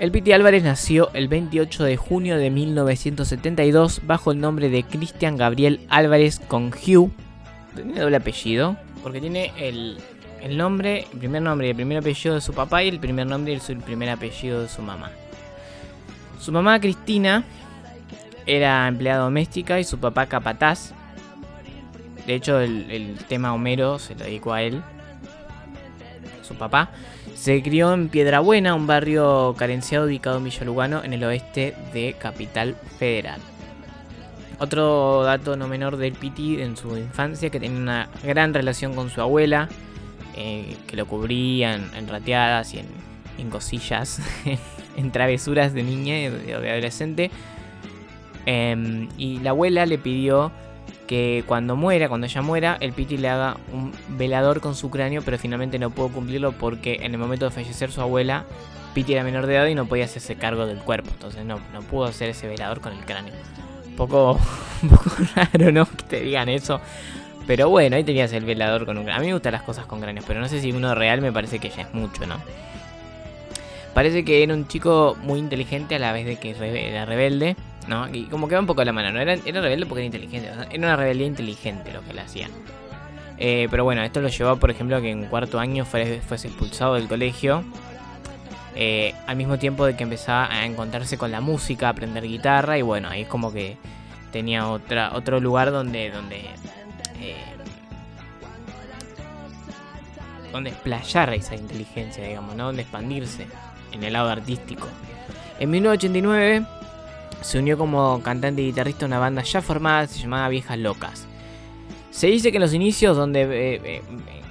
El 0.00 0.10
Piti 0.10 0.32
Álvarez 0.32 0.64
nació 0.64 1.10
el 1.14 1.28
28 1.28 1.84
de 1.84 1.96
junio 1.96 2.36
de 2.38 2.50
1972 2.50 4.00
bajo 4.04 4.32
el 4.32 4.40
nombre 4.40 4.68
de 4.68 4.82
Cristian 4.82 5.36
Gabriel 5.36 5.86
Álvarez 5.88 6.40
con 6.48 6.72
Hugh. 6.72 7.12
Tiene 7.76 8.00
doble 8.00 8.16
apellido, 8.16 8.76
porque 9.04 9.20
tiene 9.20 9.52
el, 9.56 9.98
el 10.40 10.56
nombre, 10.56 11.06
el 11.12 11.20
primer 11.20 11.40
nombre 11.40 11.68
y 11.68 11.70
el 11.70 11.76
primer 11.76 11.98
apellido 11.98 12.34
de 12.34 12.40
su 12.40 12.52
papá 12.52 12.82
y 12.82 12.88
el 12.88 12.98
primer 12.98 13.28
nombre 13.28 13.52
y 13.52 13.72
el, 13.72 13.78
primer 13.78 14.10
apellido 14.10 14.62
de 14.62 14.68
su 14.68 14.82
mamá. 14.82 15.12
Su 16.40 16.50
mamá 16.50 16.80
Cristina 16.80 17.44
era 18.44 18.88
empleada 18.88 19.22
doméstica 19.22 19.78
y 19.78 19.84
su 19.84 19.98
papá 19.98 20.26
capataz. 20.26 20.94
De 22.26 22.34
hecho, 22.34 22.58
el, 22.58 22.90
el 22.90 23.18
tema 23.28 23.54
Homero 23.54 24.00
se 24.00 24.16
lo 24.16 24.24
dedicó 24.24 24.52
a 24.52 24.62
él, 24.62 24.82
su 26.42 26.54
papá. 26.54 26.90
Se 27.34 27.62
crió 27.62 27.92
en 27.92 28.08
Piedrabuena, 28.08 28.74
un 28.74 28.86
barrio 28.86 29.54
carenciado 29.58 30.06
ubicado 30.06 30.38
en 30.38 30.44
Villa 30.44 30.64
Lugano, 30.64 31.02
en 31.04 31.12
el 31.12 31.24
oeste 31.24 31.74
de 31.92 32.14
Capital 32.18 32.76
Federal. 32.98 33.40
Otro 34.58 35.24
dato 35.24 35.56
no 35.56 35.66
menor 35.66 35.96
del 35.96 36.12
Piti 36.12 36.60
en 36.62 36.76
su 36.76 36.96
infancia, 36.96 37.50
que 37.50 37.58
tenía 37.58 37.78
una 37.78 38.08
gran 38.22 38.54
relación 38.54 38.94
con 38.94 39.10
su 39.10 39.20
abuela, 39.20 39.68
eh, 40.36 40.76
que 40.86 40.96
lo 40.96 41.06
cubría 41.06 41.74
en, 41.74 41.90
en 41.96 42.08
rateadas 42.08 42.74
y 42.74 42.78
en, 42.78 42.86
en 43.38 43.50
cosillas, 43.50 44.20
en 44.96 45.10
travesuras 45.10 45.74
de 45.74 45.82
niña 45.82 46.14
de, 46.14 46.30
de 46.30 46.70
adolescente. 46.70 47.30
Em, 48.46 49.08
y 49.18 49.38
la 49.38 49.50
abuela 49.50 49.86
le 49.86 49.98
pidió 49.98 50.50
que 51.12 51.44
cuando 51.46 51.76
muera, 51.76 52.08
cuando 52.08 52.26
ella 52.26 52.40
muera, 52.40 52.78
el 52.80 52.94
Piti 52.94 53.18
le 53.18 53.28
haga 53.28 53.58
un 53.70 53.92
velador 54.16 54.62
con 54.62 54.74
su 54.74 54.88
cráneo, 54.88 55.20
pero 55.22 55.36
finalmente 55.36 55.78
no 55.78 55.90
pudo 55.90 56.08
cumplirlo 56.08 56.52
porque 56.52 57.00
en 57.02 57.12
el 57.12 57.18
momento 57.18 57.44
de 57.44 57.50
fallecer 57.50 57.92
su 57.92 58.00
abuela, 58.00 58.46
Piti 58.94 59.12
era 59.12 59.22
menor 59.22 59.46
de 59.46 59.56
edad 59.56 59.66
y 59.66 59.74
no 59.74 59.84
podía 59.84 60.06
hacerse 60.06 60.36
cargo 60.36 60.64
del 60.64 60.78
cuerpo, 60.78 61.10
entonces 61.12 61.44
no, 61.44 61.60
no 61.74 61.82
pudo 61.82 62.06
hacer 62.06 62.30
ese 62.30 62.48
velador 62.48 62.80
con 62.80 62.94
el 62.94 63.04
cráneo. 63.04 63.34
Poco, 63.94 64.40
un 64.82 64.88
poco 64.88 65.10
raro, 65.36 65.70
¿no? 65.70 65.84
Que 65.84 66.02
te 66.08 66.20
digan 66.20 66.48
eso. 66.48 66.80
Pero 67.46 67.68
bueno, 67.68 67.96
ahí 67.96 68.04
tenías 68.04 68.32
el 68.32 68.46
velador 68.46 68.86
con 68.86 68.96
un 68.96 69.04
cráneo. 69.04 69.18
A 69.18 69.20
mí 69.20 69.26
me 69.26 69.34
gustan 69.34 69.52
las 69.52 69.64
cosas 69.64 69.84
con 69.84 70.00
cráneos, 70.00 70.24
pero 70.26 70.40
no 70.40 70.48
sé 70.48 70.62
si 70.62 70.72
uno 70.72 70.94
real 70.94 71.20
me 71.20 71.30
parece 71.30 71.58
que 71.58 71.68
ya 71.68 71.82
es 71.82 71.92
mucho, 71.92 72.26
¿no? 72.26 72.36
Parece 73.94 74.24
que 74.24 74.42
era 74.42 74.54
un 74.54 74.66
chico 74.68 75.16
muy 75.22 75.38
inteligente 75.38 75.96
a 75.96 75.98
la 75.98 76.12
vez 76.12 76.24
de 76.24 76.36
que 76.36 76.56
era 76.88 77.04
rebelde, 77.04 77.56
¿no? 77.88 78.08
Y 78.08 78.24
como 78.24 78.48
que 78.48 78.54
va 78.54 78.60
un 78.60 78.66
poco 78.66 78.80
a 78.80 78.84
la 78.84 78.92
mano, 78.92 79.12
¿no? 79.12 79.20
Era, 79.20 79.34
era 79.34 79.60
rebelde 79.60 79.86
porque 79.86 80.00
era 80.00 80.06
inteligente, 80.06 80.50
o 80.50 80.54
sea, 80.54 80.64
era 80.64 80.78
una 80.78 80.96
rebeldía 80.96 81.26
inteligente 81.26 81.92
lo 81.92 82.02
que 82.02 82.10
él 82.10 82.18
hacía. 82.18 82.48
Eh, 83.38 83.66
pero 83.70 83.84
bueno, 83.84 84.02
esto 84.02 84.20
lo 84.20 84.28
llevó, 84.28 84.56
por 84.56 84.70
ejemplo, 84.70 84.96
a 84.96 85.00
que 85.00 85.10
en 85.10 85.26
cuarto 85.26 85.58
año 85.58 85.84
fue, 85.84 86.20
fuese 86.26 86.48
expulsado 86.48 86.94
del 86.94 87.08
colegio. 87.08 87.64
eh, 88.74 89.14
al 89.26 89.36
mismo 89.36 89.58
tiempo 89.58 89.84
de 89.84 89.96
que 89.96 90.02
empezaba 90.04 90.50
a 90.50 90.64
encontrarse 90.64 91.18
con 91.18 91.30
la 91.30 91.40
música, 91.40 91.88
a 91.88 91.90
aprender 91.90 92.24
guitarra. 92.24 92.78
Y 92.78 92.82
bueno, 92.82 93.08
ahí 93.08 93.22
es 93.22 93.28
como 93.28 93.52
que 93.52 93.76
tenía 94.30 94.68
otra, 94.68 95.12
otro 95.14 95.40
lugar 95.40 95.70
donde, 95.70 96.10
donde 96.10 96.38
eh, 97.20 97.36
donde 100.52 100.70
explayar 100.70 101.32
esa 101.34 101.54
inteligencia, 101.54 102.24
digamos, 102.26 102.54
¿no? 102.56 102.66
Donde 102.66 102.82
expandirse 102.82 103.46
en 103.92 104.02
el 104.04 104.12
lado 104.14 104.30
artístico. 104.30 104.88
En 105.58 105.70
1989 105.70 106.64
se 107.40 107.58
unió 107.58 107.76
como 107.76 108.20
cantante 108.22 108.62
y 108.62 108.66
guitarrista 108.66 109.04
a 109.04 109.08
una 109.08 109.18
banda 109.18 109.42
ya 109.42 109.62
formada, 109.62 110.06
se 110.06 110.20
llamaba 110.20 110.48
Viejas 110.48 110.78
Locas. 110.78 111.26
Se 112.10 112.26
dice 112.26 112.50
que 112.50 112.58
en 112.58 112.62
los 112.62 112.74
inicios, 112.74 113.16
donde 113.16 113.42
eh, 113.42 113.80
eh, 113.84 114.02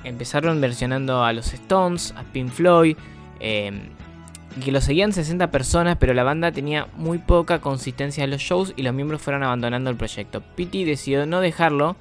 empezaron 0.04 0.60
versionando 0.62 1.24
a 1.24 1.32
los 1.34 1.54
Stones, 1.54 2.14
a 2.18 2.24
Pink 2.24 2.50
Floyd, 2.50 2.98
eh, 3.40 3.72
que 4.64 4.72
lo 4.72 4.82
seguían 4.82 5.14
60 5.14 5.52
personas, 5.52 5.98
pero 5.98 6.14
la 6.14 6.24
banda 6.24 6.52
tenía 6.52 6.88
muy 6.98 7.20
poca 7.20 7.62
consistencia 7.62 8.24
en 8.24 8.32
los 8.32 8.42
shows 8.42 8.74
y 8.76 8.82
los 8.82 8.94
miembros 8.94 9.22
fueron 9.22 9.44
abandonando 9.44 9.90
el 9.90 9.96
proyecto. 9.96 10.42
Pity 10.56 10.84
decidió 10.84 11.26
no 11.26 11.40
dejarlo 11.40 11.96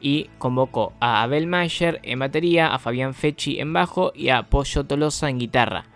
y 0.00 0.30
convocó 0.38 0.94
a 1.00 1.22
Abel 1.22 1.46
Mayer 1.46 2.00
en 2.02 2.20
batería, 2.20 2.72
a 2.72 2.78
Fabián 2.78 3.12
Fechi 3.12 3.60
en 3.60 3.72
bajo 3.72 4.12
y 4.14 4.30
a 4.30 4.44
Pollo 4.44 4.84
Tolosa 4.84 5.28
en 5.28 5.38
guitarra. 5.38 5.89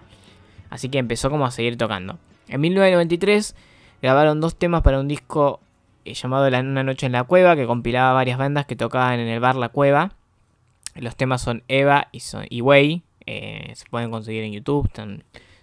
Así 0.74 0.88
que 0.88 0.98
empezó 0.98 1.30
como 1.30 1.46
a 1.46 1.52
seguir 1.52 1.76
tocando. 1.78 2.18
En 2.48 2.60
1993 2.60 3.54
grabaron 4.02 4.40
dos 4.40 4.56
temas 4.56 4.82
para 4.82 4.98
un 4.98 5.06
disco 5.06 5.60
eh, 6.04 6.14
llamado 6.14 6.50
La- 6.50 6.58
Una 6.60 6.82
Noche 6.82 7.06
en 7.06 7.12
la 7.12 7.22
Cueva, 7.22 7.54
que 7.54 7.64
compilaba 7.64 8.12
varias 8.12 8.38
bandas 8.38 8.66
que 8.66 8.74
tocaban 8.74 9.20
en 9.20 9.28
el 9.28 9.38
bar 9.38 9.54
La 9.54 9.68
Cueva. 9.68 10.12
Los 10.96 11.14
temas 11.16 11.42
son 11.42 11.62
Eva 11.68 12.08
y, 12.10 12.20
son, 12.20 12.44
y 12.50 12.60
Way. 12.60 13.02
eh, 13.26 13.72
se 13.76 13.84
pueden 13.86 14.10
conseguir 14.10 14.42
en 14.42 14.52
YouTube, 14.52 14.90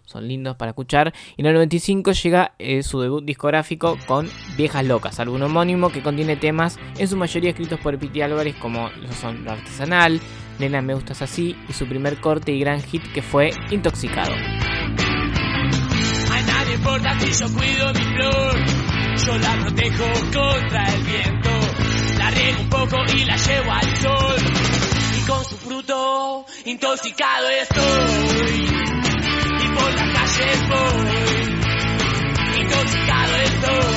son 0.05 0.27
lindos 0.27 0.55
para 0.55 0.69
escuchar. 0.71 1.13
Y 1.37 1.41
en 1.41 1.47
el 1.47 1.53
95 1.55 2.11
llega 2.13 2.53
eh, 2.57 2.81
su 2.83 2.99
debut 3.01 3.23
discográfico 3.23 3.97
con 4.07 4.29
Viejas 4.57 4.85
Locas, 4.85 5.19
álbum 5.19 5.41
homónimo 5.41 5.89
que 5.89 6.01
contiene 6.01 6.35
temas 6.37 6.79
en 6.97 7.07
su 7.07 7.15
mayoría 7.17 7.51
escritos 7.51 7.79
por 7.81 7.97
Piti 7.97 8.21
Álvarez 8.21 8.55
como 8.55 8.89
lo 9.01 9.11
son 9.13 9.43
Lo 9.45 9.51
Artesanal, 9.51 10.19
Nena 10.59 10.81
Me 10.81 10.93
Gustas 10.93 11.21
Así 11.21 11.55
y 11.67 11.73
su 11.73 11.87
primer 11.87 12.19
corte 12.19 12.51
y 12.51 12.59
gran 12.59 12.81
hit 12.81 13.03
que 13.13 13.21
fue 13.21 13.51
Intoxicado. 13.71 14.33
A 16.31 16.41
nadie 16.41 16.75
importa 16.75 17.19
si 17.19 17.31
yo 17.31 17.53
cuido 17.53 17.93
mi 17.93 18.03
flor. 18.03 18.55
Yo 19.25 19.37
la 19.37 19.59
protejo 19.61 20.05
contra 20.33 20.83
el 20.93 21.03
viento. 21.03 21.49
La 22.17 22.29
riego 22.31 22.61
un 22.61 22.69
poco 22.69 22.97
y 23.15 23.25
la 23.25 23.35
llevo 23.35 23.71
al 23.71 23.97
sol. 23.97 24.35
Y 25.17 25.27
con 25.27 25.45
su 25.45 25.57
fruto 25.57 26.45
intoxicado 26.65 27.49
estoy. 27.61 28.65
Y 29.59 29.67
por 29.75 29.93
las 29.93 30.13
calles 30.13 30.69
voy. 30.69 31.41
Intoxicado 32.61 33.35
estoy. 33.35 33.90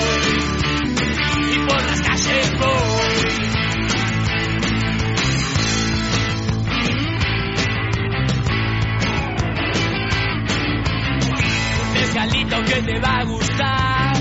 Un 12.25 12.31
mezcalito 12.31 12.65
que 12.65 12.83
te 12.83 13.01
va 13.01 13.19
a 13.19 13.25
gustar. 13.25 14.13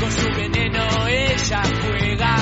Con 0.00 0.10
su 0.10 0.26
veneno 0.36 1.06
ella 1.06 1.62
juega. 1.80 2.36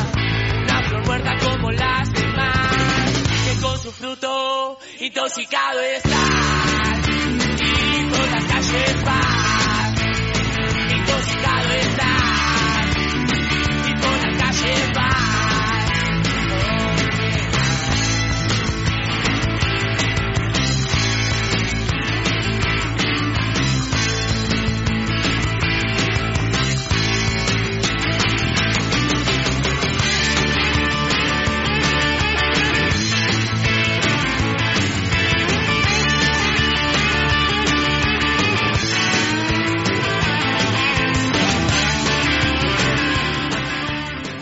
Una 0.62 0.88
flor 0.88 1.06
muerta 1.06 1.36
como 1.38 1.70
las 1.70 2.12
demás. 2.12 3.22
Que 3.44 3.60
con 3.60 3.78
su 3.78 3.92
fruto 3.92 4.78
intoxicado 5.00 5.80
está. 5.80 6.91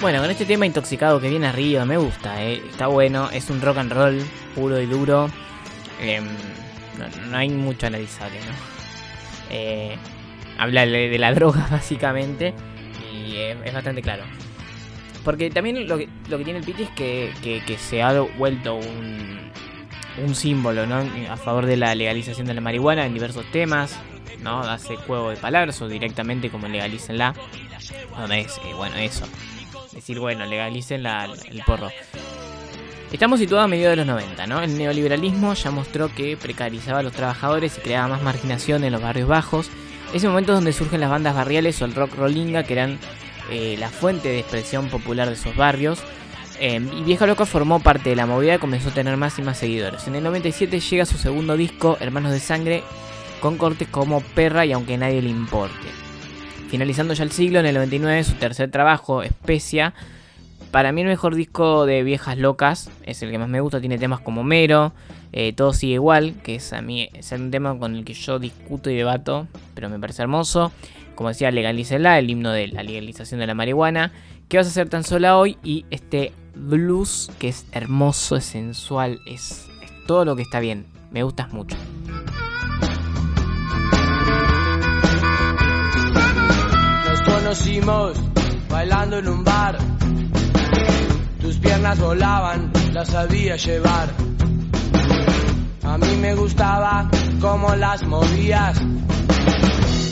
Bueno, 0.01 0.21
con 0.21 0.31
este 0.31 0.47
tema 0.47 0.65
intoxicado 0.65 1.21
que 1.21 1.29
viene 1.29 1.47
arriba, 1.47 1.85
me 1.85 1.99
gusta, 1.99 2.43
eh, 2.43 2.63
está 2.71 2.87
bueno, 2.87 3.29
es 3.31 3.51
un 3.51 3.61
rock 3.61 3.77
and 3.77 3.93
roll 3.93 4.23
puro 4.55 4.81
y 4.81 4.87
duro. 4.87 5.29
Em, 6.01 6.25
no, 7.31 7.37
hay 7.37 7.51
mucho 7.51 7.87
analizable, 7.87 8.39
¿no? 8.41 8.53
Eh, 9.51 9.97
habla 10.57 10.87
de, 10.87 11.11
de 11.11 11.19
la 11.19 11.35
droga, 11.35 11.69
básicamente, 11.71 12.55
y 13.13 13.37
eh, 13.37 13.59
es 13.63 13.75
bastante 13.75 14.01
claro. 14.01 14.25
Porque 15.23 15.51
también 15.51 15.87
lo 15.87 15.99
que, 15.99 16.09
tiene 16.29 16.61
el 16.61 16.65
Piti 16.65 16.85
es 16.85 16.91
que, 16.91 17.79
se 17.79 18.03
ha 18.03 18.19
vuelto 18.39 18.77
un, 18.77 20.35
símbolo, 20.35 20.87
¿no? 20.87 21.05
A 21.31 21.37
favor 21.37 21.67
de 21.67 21.77
la 21.77 21.95
legalización 21.95 22.47
de 22.47 22.55
la 22.55 22.61
marihuana 22.63 23.05
en 23.05 23.13
diversos 23.13 23.45
temas, 23.53 23.99
¿no? 24.43 24.61
Hace 24.61 24.97
juego 24.97 25.31
de 25.31 25.37
palabras 25.37 25.81
o 25.83 25.89
directamente 25.89 26.49
como 26.49 26.69
legalícenla. 26.69 27.35
Donde 28.17 28.41
es, 28.41 28.59
eh, 28.59 28.75
bueno, 28.75 28.97
eso. 28.97 29.27
Decir, 29.93 30.19
bueno, 30.21 30.47
legalicen 30.47 31.03
la- 31.03 31.25
el 31.51 31.63
porro. 31.65 31.89
Estamos 33.13 33.41
situados 33.41 33.65
a 33.65 33.69
mediados 33.69 33.93
de 33.93 33.97
los 33.97 34.07
90, 34.07 34.47
¿no? 34.47 34.63
El 34.63 34.79
neoliberalismo 34.79 35.53
ya 35.55 35.71
mostró 35.73 36.15
que 36.15 36.37
precarizaba 36.37 37.01
a 37.01 37.03
los 37.03 37.13
trabajadores 37.13 37.77
y 37.77 37.81
creaba 37.81 38.07
más 38.07 38.23
marginación 38.23 38.85
en 38.85 38.93
los 38.93 39.03
barrios 39.03 39.29
bajos. 39.29 39.69
Ese 40.15 40.29
momento 40.29 40.53
es 40.53 40.59
donde 40.59 40.73
surgen 40.73 41.01
las 41.01 41.11
bandas 41.11 41.35
barriales 41.35 41.81
o 41.83 41.85
el 41.87 41.95
rock 41.95 42.15
rollinga, 42.15 42.63
que 42.63 42.73
eran 42.75 42.99
eh, 43.51 43.77
la 43.81 43.89
fuente 43.89 44.29
de 44.29 44.39
expresión 44.39 44.89
popular 44.91 45.27
de 45.27 45.35
esos 45.35 45.57
barrios. 45.57 45.99
Eh, 46.61 46.81
y 46.97 47.03
Vieja 47.03 47.27
Loca 47.27 47.47
formó 47.47 47.81
parte 47.81 48.11
de 48.11 48.17
la 48.17 48.27
movida 48.27 48.55
y 48.55 48.59
comenzó 48.59 48.91
a 48.91 48.95
tener 48.95 49.17
más 49.17 49.39
y 49.41 49.43
más 49.43 49.59
seguidores. 49.59 50.07
En 50.07 50.15
el 50.15 50.23
97 50.23 50.79
llega 50.79 51.05
su 51.05 51.19
segundo 51.19 51.57
disco, 51.57 51.97
Hermanos 52.01 52.31
de 52.31 52.39
Sangre, 52.39 52.85
con 53.41 53.57
cortes 53.57 53.89
como 53.89 54.21
Perra 54.21 54.67
y 54.67 54.73
Aunque 54.73 54.97
Nadie 54.99 55.21
Le 55.23 55.31
Importe. 55.31 55.89
Finalizando 56.71 57.15
ya 57.15 57.25
el 57.25 57.33
siglo, 57.33 57.59
en 57.59 57.67
el 57.67 57.75
99 57.75 58.23
su 58.23 58.35
tercer 58.35 58.71
trabajo, 58.71 59.25
Especia. 59.25 59.93
Para 60.71 60.93
mí 60.93 61.01
el 61.01 61.09
mejor 61.09 61.35
disco 61.35 61.85
de 61.85 62.05
Viejas 62.05 62.39
Locas, 62.39 62.89
es 63.03 63.21
el 63.25 63.33
que 63.33 63.39
más 63.39 63.49
me 63.49 63.61
gusta, 63.61 63.81
tiene 63.81 63.99
temas 63.99 64.21
como 64.21 64.45
Mero, 64.45 64.93
eh, 65.33 65.53
Todo 65.53 65.73
sigue 65.73 65.95
igual, 65.95 66.35
que 66.45 66.55
es 66.55 66.73
a 66.73 66.81
mí 66.81 67.09
es 67.13 67.33
un 67.33 67.51
tema 67.51 67.77
con 67.77 67.97
el 67.97 68.05
que 68.05 68.15
yo 68.15 68.39
discuto 68.39 68.89
y 68.89 68.95
debato, 68.95 69.49
pero 69.75 69.89
me 69.89 69.99
parece 69.99 70.23
hermoso. 70.23 70.71
Como 71.17 71.31
decía, 71.31 71.51
Legalícela, 71.51 72.21
el 72.21 72.31
himno 72.31 72.53
de 72.53 72.69
la 72.69 72.85
legalización 72.85 73.41
de 73.41 73.49
la 73.49 73.55
marihuana. 73.55 74.13
¿Qué 74.49 74.57
vas 74.57 74.69
a 74.69 74.71
hacer 74.71 74.89
tan 74.89 75.03
sola 75.03 75.39
hoy? 75.39 75.59
Y 75.65 75.87
este 75.91 76.33
blues 76.55 77.33
que 77.41 77.49
es 77.49 77.67
hermoso, 77.73 78.37
es 78.37 78.45
sensual, 78.45 79.19
es, 79.27 79.69
es 79.83 80.07
todo 80.07 80.25
lo 80.25 80.37
que 80.37 80.43
está 80.43 80.61
bien. 80.61 80.87
Me 81.11 81.25
gustas 81.25 81.53
mucho. 81.53 81.77
Conocimos 87.51 88.17
bailando 88.69 89.19
en 89.19 89.27
un 89.27 89.43
bar. 89.43 89.77
Tus 91.41 91.59
piernas 91.59 91.99
volaban, 91.99 92.71
las 92.93 93.09
sabía 93.09 93.57
llevar. 93.57 94.09
A 95.83 95.99
mí 95.99 96.17
me 96.21 96.37
gustaba 96.37 97.11
cómo 97.41 97.75
las 97.75 98.07
movías. 98.07 98.81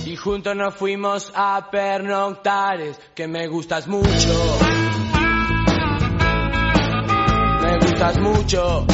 Y 0.04 0.16
juntos 0.16 0.56
nos 0.56 0.74
fuimos 0.74 1.30
a 1.32 1.70
pernoctares, 1.70 2.98
que 3.14 3.28
me 3.28 3.46
gustas 3.46 3.86
mucho. 3.86 4.58
Me 7.62 7.78
gustas 7.78 8.18
mucho. 8.18 8.86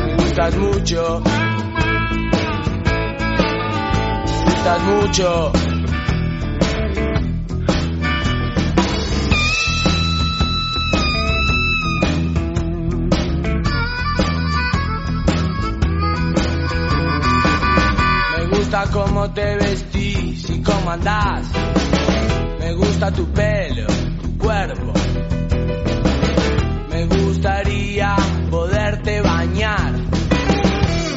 Me 0.00 0.14
gustas 0.16 0.56
mucho. 0.56 1.22
Gustas 4.64 4.82
mucho. 4.84 5.52
Me 18.32 18.46
gusta 18.56 18.84
cómo 18.90 19.30
te 19.32 19.56
vestís 19.56 20.50
y 20.50 20.62
cómo 20.62 20.90
andás. 20.90 21.46
Me 22.58 22.72
gusta 22.72 23.10
tu 23.12 23.26
pelo, 23.32 23.86
tu 24.22 24.38
cuerpo. 24.38 24.92
Me 26.88 27.06
gustaría 27.06 28.16
poderte 28.50 29.20
bañar. 29.20 29.92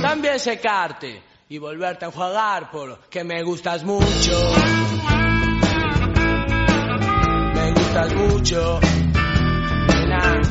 También 0.01 0.37
secarte 0.37 1.36
y 1.49 1.57
volverte 1.59 2.05
a 2.05 2.07
enjuagar 2.09 2.71
porque 2.71 3.23
me 3.23 3.41
gustas 3.43 3.83
mucho. 3.83 4.37
Me 7.53 7.71
gustas 7.71 8.13
mucho. 8.15 8.79
Nena. 9.87 10.41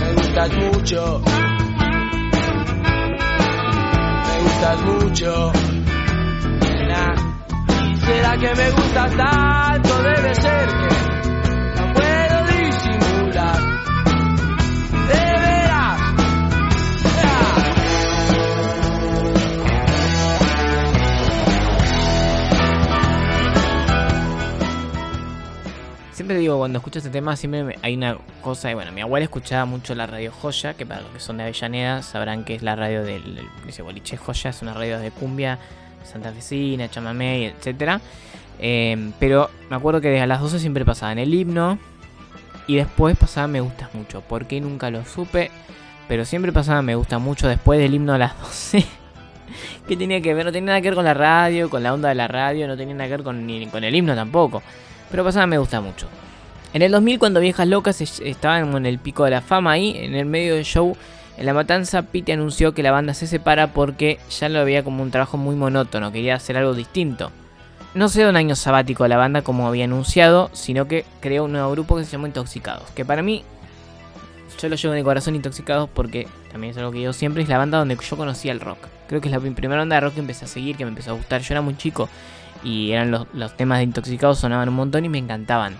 Me 0.00 0.12
gustas 0.14 0.52
mucho. 0.54 1.22
Me 4.26 4.42
gustas 4.42 4.82
mucho. 4.82 5.52
Nena. 6.60 7.14
¿Será 8.04 8.36
que 8.36 8.54
me 8.54 8.70
gustas 8.70 9.16
tanto? 9.16 10.02
Debe 10.02 10.34
ser 10.34 10.68
que 10.68 11.11
Digo, 26.34 26.58
cuando 26.58 26.78
escucho 26.78 26.98
este 26.98 27.10
tema, 27.10 27.36
siempre 27.36 27.76
hay 27.82 27.94
una 27.94 28.18
cosa. 28.42 28.68
de, 28.68 28.74
Bueno, 28.74 28.92
mi 28.92 29.00
abuela 29.00 29.24
escuchaba 29.24 29.64
mucho 29.64 29.94
la 29.94 30.06
radio 30.06 30.32
Joya, 30.32 30.74
que 30.74 30.86
para 30.86 31.00
los 31.02 31.10
que 31.10 31.20
son 31.20 31.36
de 31.36 31.44
Avellaneda 31.44 32.02
sabrán 32.02 32.44
que 32.44 32.54
es 32.54 32.62
la 32.62 32.76
radio 32.76 33.02
del, 33.02 33.48
ese 33.66 33.82
boliche 33.82 34.16
Joya, 34.16 34.50
es 34.50 34.62
una 34.62 34.74
radio 34.74 34.98
de 34.98 35.10
cumbia 35.10 35.58
santafesina, 36.04 36.88
chamamé, 36.88 37.46
etcétera. 37.46 38.00
Eh, 38.58 39.12
pero 39.18 39.50
me 39.70 39.76
acuerdo 39.76 40.00
que 40.00 40.20
a 40.20 40.26
las 40.26 40.40
12 40.40 40.58
siempre 40.58 40.84
pasaban 40.84 41.18
el 41.18 41.34
himno 41.34 41.78
y 42.66 42.76
después 42.76 43.16
pasaba 43.16 43.48
Me 43.48 43.60
Gustas 43.60 43.94
Mucho. 43.94 44.20
¿Por 44.20 44.46
qué 44.46 44.60
nunca 44.60 44.90
lo 44.90 45.04
supe? 45.04 45.50
Pero 46.08 46.24
siempre 46.24 46.52
pasaba 46.52 46.82
Me 46.82 46.94
Gusta 46.94 47.18
Mucho 47.18 47.48
después 47.48 47.78
del 47.78 47.94
himno 47.94 48.14
a 48.14 48.18
las 48.18 48.38
12. 48.40 48.84
¿Qué 49.86 49.96
tenía 49.96 50.20
que 50.20 50.32
ver? 50.34 50.46
No 50.46 50.52
tenía 50.52 50.68
nada 50.68 50.80
que 50.80 50.88
ver 50.88 50.94
con 50.94 51.04
la 51.04 51.14
radio, 51.14 51.68
con 51.68 51.82
la 51.82 51.92
onda 51.92 52.08
de 52.08 52.14
la 52.14 52.28
radio, 52.28 52.66
no 52.66 52.76
tenía 52.76 52.94
nada 52.94 53.08
que 53.08 53.16
ver 53.16 53.24
con, 53.24 53.46
ni 53.46 53.66
con 53.66 53.84
el 53.84 53.94
himno 53.94 54.14
tampoco. 54.14 54.62
Pero 55.12 55.22
pasaba 55.22 55.46
Me 55.46 55.58
Gusta 55.58 55.80
Mucho. 55.80 56.08
En 56.74 56.82
el 56.82 56.90
2000, 56.90 57.20
cuando 57.20 57.38
Viejas 57.38 57.68
Locas 57.68 58.00
es- 58.00 58.18
estaban 58.20 58.74
en 58.74 58.86
el 58.86 58.98
pico 58.98 59.24
de 59.24 59.30
la 59.30 59.40
fama 59.42 59.70
ahí, 59.72 59.94
en 59.96 60.14
el 60.14 60.26
medio 60.26 60.54
del 60.56 60.64
show, 60.64 60.96
en 61.36 61.46
La 61.46 61.54
Matanza, 61.54 62.02
Pete 62.02 62.32
anunció 62.32 62.72
que 62.74 62.82
la 62.82 62.90
banda 62.90 63.14
se 63.14 63.26
separa 63.28 63.68
porque 63.68 64.18
ya 64.40 64.48
lo 64.48 64.64
veía 64.64 64.82
como 64.82 65.02
un 65.02 65.10
trabajo 65.12 65.36
muy 65.36 65.54
monótono, 65.54 66.10
quería 66.10 66.34
hacer 66.34 66.56
algo 66.56 66.74
distinto. 66.74 67.30
No 67.94 68.08
se 68.08 68.22
da 68.22 68.30
un 68.30 68.36
año 68.36 68.56
sabático 68.56 69.04
a 69.04 69.08
la 69.08 69.18
banda 69.18 69.42
como 69.42 69.68
había 69.68 69.84
anunciado, 69.84 70.48
sino 70.54 70.88
que 70.88 71.04
creó 71.20 71.44
un 71.44 71.52
nuevo 71.52 71.70
grupo 71.72 71.96
que 71.96 72.04
se 72.04 72.12
llamó 72.12 72.26
Intoxicados. 72.26 72.88
Que 72.94 73.04
para 73.04 73.20
mí, 73.22 73.44
yo 74.60 74.68
lo 74.70 74.76
llevo 74.76 74.94
en 74.94 74.98
el 74.98 75.04
corazón 75.04 75.34
Intoxicados 75.34 75.90
porque 75.92 76.26
también 76.50 76.70
es 76.70 76.78
algo 76.78 76.90
que 76.90 77.02
yo 77.02 77.12
siempre, 77.12 77.42
es 77.42 77.50
la 77.50 77.58
banda 77.58 77.76
donde 77.78 77.96
yo 78.00 78.16
conocí 78.16 78.48
el 78.48 78.60
rock. 78.60 78.78
Creo 79.08 79.20
que 79.20 79.28
es 79.28 79.32
la 79.34 79.40
prim- 79.40 79.54
primera 79.54 79.80
banda 79.82 79.96
de 79.96 80.00
rock 80.00 80.14
que 80.14 80.20
empecé 80.20 80.46
a 80.46 80.48
seguir, 80.48 80.76
que 80.76 80.84
me 80.86 80.90
empezó 80.90 81.10
a 81.10 81.14
gustar. 81.14 81.42
Yo 81.42 81.52
era 81.52 81.60
muy 81.60 81.76
chico 81.76 82.08
y 82.64 82.92
eran 82.92 83.10
los, 83.10 83.26
los 83.34 83.56
temas 83.56 83.78
de 83.78 83.84
Intoxicados 83.84 84.38
sonaban 84.38 84.68
un 84.68 84.74
montón 84.76 85.04
y 85.04 85.08
me 85.08 85.18
encantaban. 85.18 85.74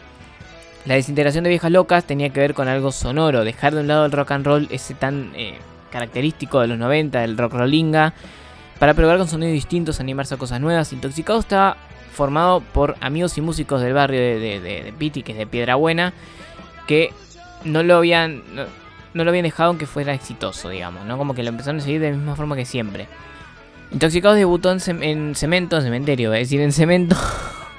La 0.85 0.95
desintegración 0.95 1.45
de 1.45 1.51
Viejas 1.51 1.71
Locas 1.71 2.05
tenía 2.05 2.31
que 2.31 2.41
ver 2.41 2.55
con 2.55 2.67
algo 2.69 2.91
sonoro, 2.91 3.45
dejar 3.45 3.75
de 3.75 3.81
un 3.83 3.87
lado 3.89 4.05
el 4.05 4.13
rock 4.13 4.33
and 4.33 4.45
roll, 4.47 4.69
ese 4.71 4.95
tan 4.95 5.31
eh, 5.37 5.59
característico 5.93 6.61
de 6.61 6.67
los 6.67 6.79
90, 6.79 7.21
del 7.21 7.39
rock 7.39 7.53
rollinga, 7.55 8.15
para 8.81 8.95
probar 8.95 9.19
con 9.19 9.29
sonidos 9.29 9.53
distintos, 9.53 10.01
animarse 10.01 10.35
a 10.35 10.39
cosas 10.39 10.61
nuevas. 10.61 10.93
Intoxicado 10.93 11.39
estaba 11.39 11.77
formado 12.13 12.61
por 12.61 12.97
amigos 13.01 13.39
y 13.39 13.41
músicos 13.41 13.81
del 13.81 13.93
barrio 13.95 14.19
de, 14.21 14.39
de, 14.41 14.61
de- 14.61 14.93
de 14.99 15.23
que 15.23 15.33
es 15.33 15.39
de 15.39 15.47
Piedra 15.47 15.77
Buena, 15.77 16.13
que 16.89 17.13
no 17.65 17.83
lo 17.85 17.97
habían 17.97 18.43
no, 18.55 18.65
no 19.15 19.23
lo 19.25 19.31
habían 19.31 19.45
dejado 19.45 19.69
aunque 19.69 19.87
fuera 19.87 20.13
exitoso, 20.15 20.69
digamos, 20.69 21.05
¿no? 21.07 21.17
Como 21.17 21.33
que 21.35 21.43
lo 21.45 21.51
empezaron 21.51 21.79
a 21.81 21.83
seguir 21.85 22.01
de 22.01 22.11
la 22.11 22.17
misma 22.17 22.35
forma 22.35 22.57
que 22.57 22.65
siempre. 22.65 23.07
Intoxicados 23.93 24.39
debutó 24.39 24.73
en, 24.73 25.03
en 25.03 25.35
cemento, 25.35 25.77
en 25.77 25.83
cementerio, 25.83 26.33
es 26.33 26.49
decir, 26.49 26.61
en 26.61 26.73
cemento, 26.73 27.17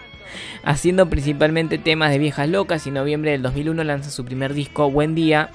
haciendo 0.64 1.10
principalmente 1.10 1.78
temas 1.80 2.12
de 2.12 2.20
viejas 2.20 2.48
locas 2.48 2.86
y 2.86 2.90
en 2.90 2.96
noviembre 2.96 3.32
del 3.32 3.42
2001 3.42 3.84
lanza 3.84 4.12
su 4.12 4.24
primer 4.24 4.54
disco, 4.54 4.92
Buen 4.92 5.16
Día, 5.16 5.50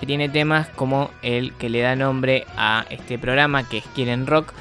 que 0.00 0.06
tiene 0.06 0.28
temas 0.30 0.68
como 0.70 1.10
el 1.22 1.52
que 1.54 1.68
le 1.68 1.80
da 1.80 1.94
nombre 1.94 2.46
a 2.56 2.86
este 2.88 3.18
programa, 3.18 3.68
que 3.68 3.78
es 3.78 3.84
Quieren 3.94 4.26
Rock. 4.26 4.52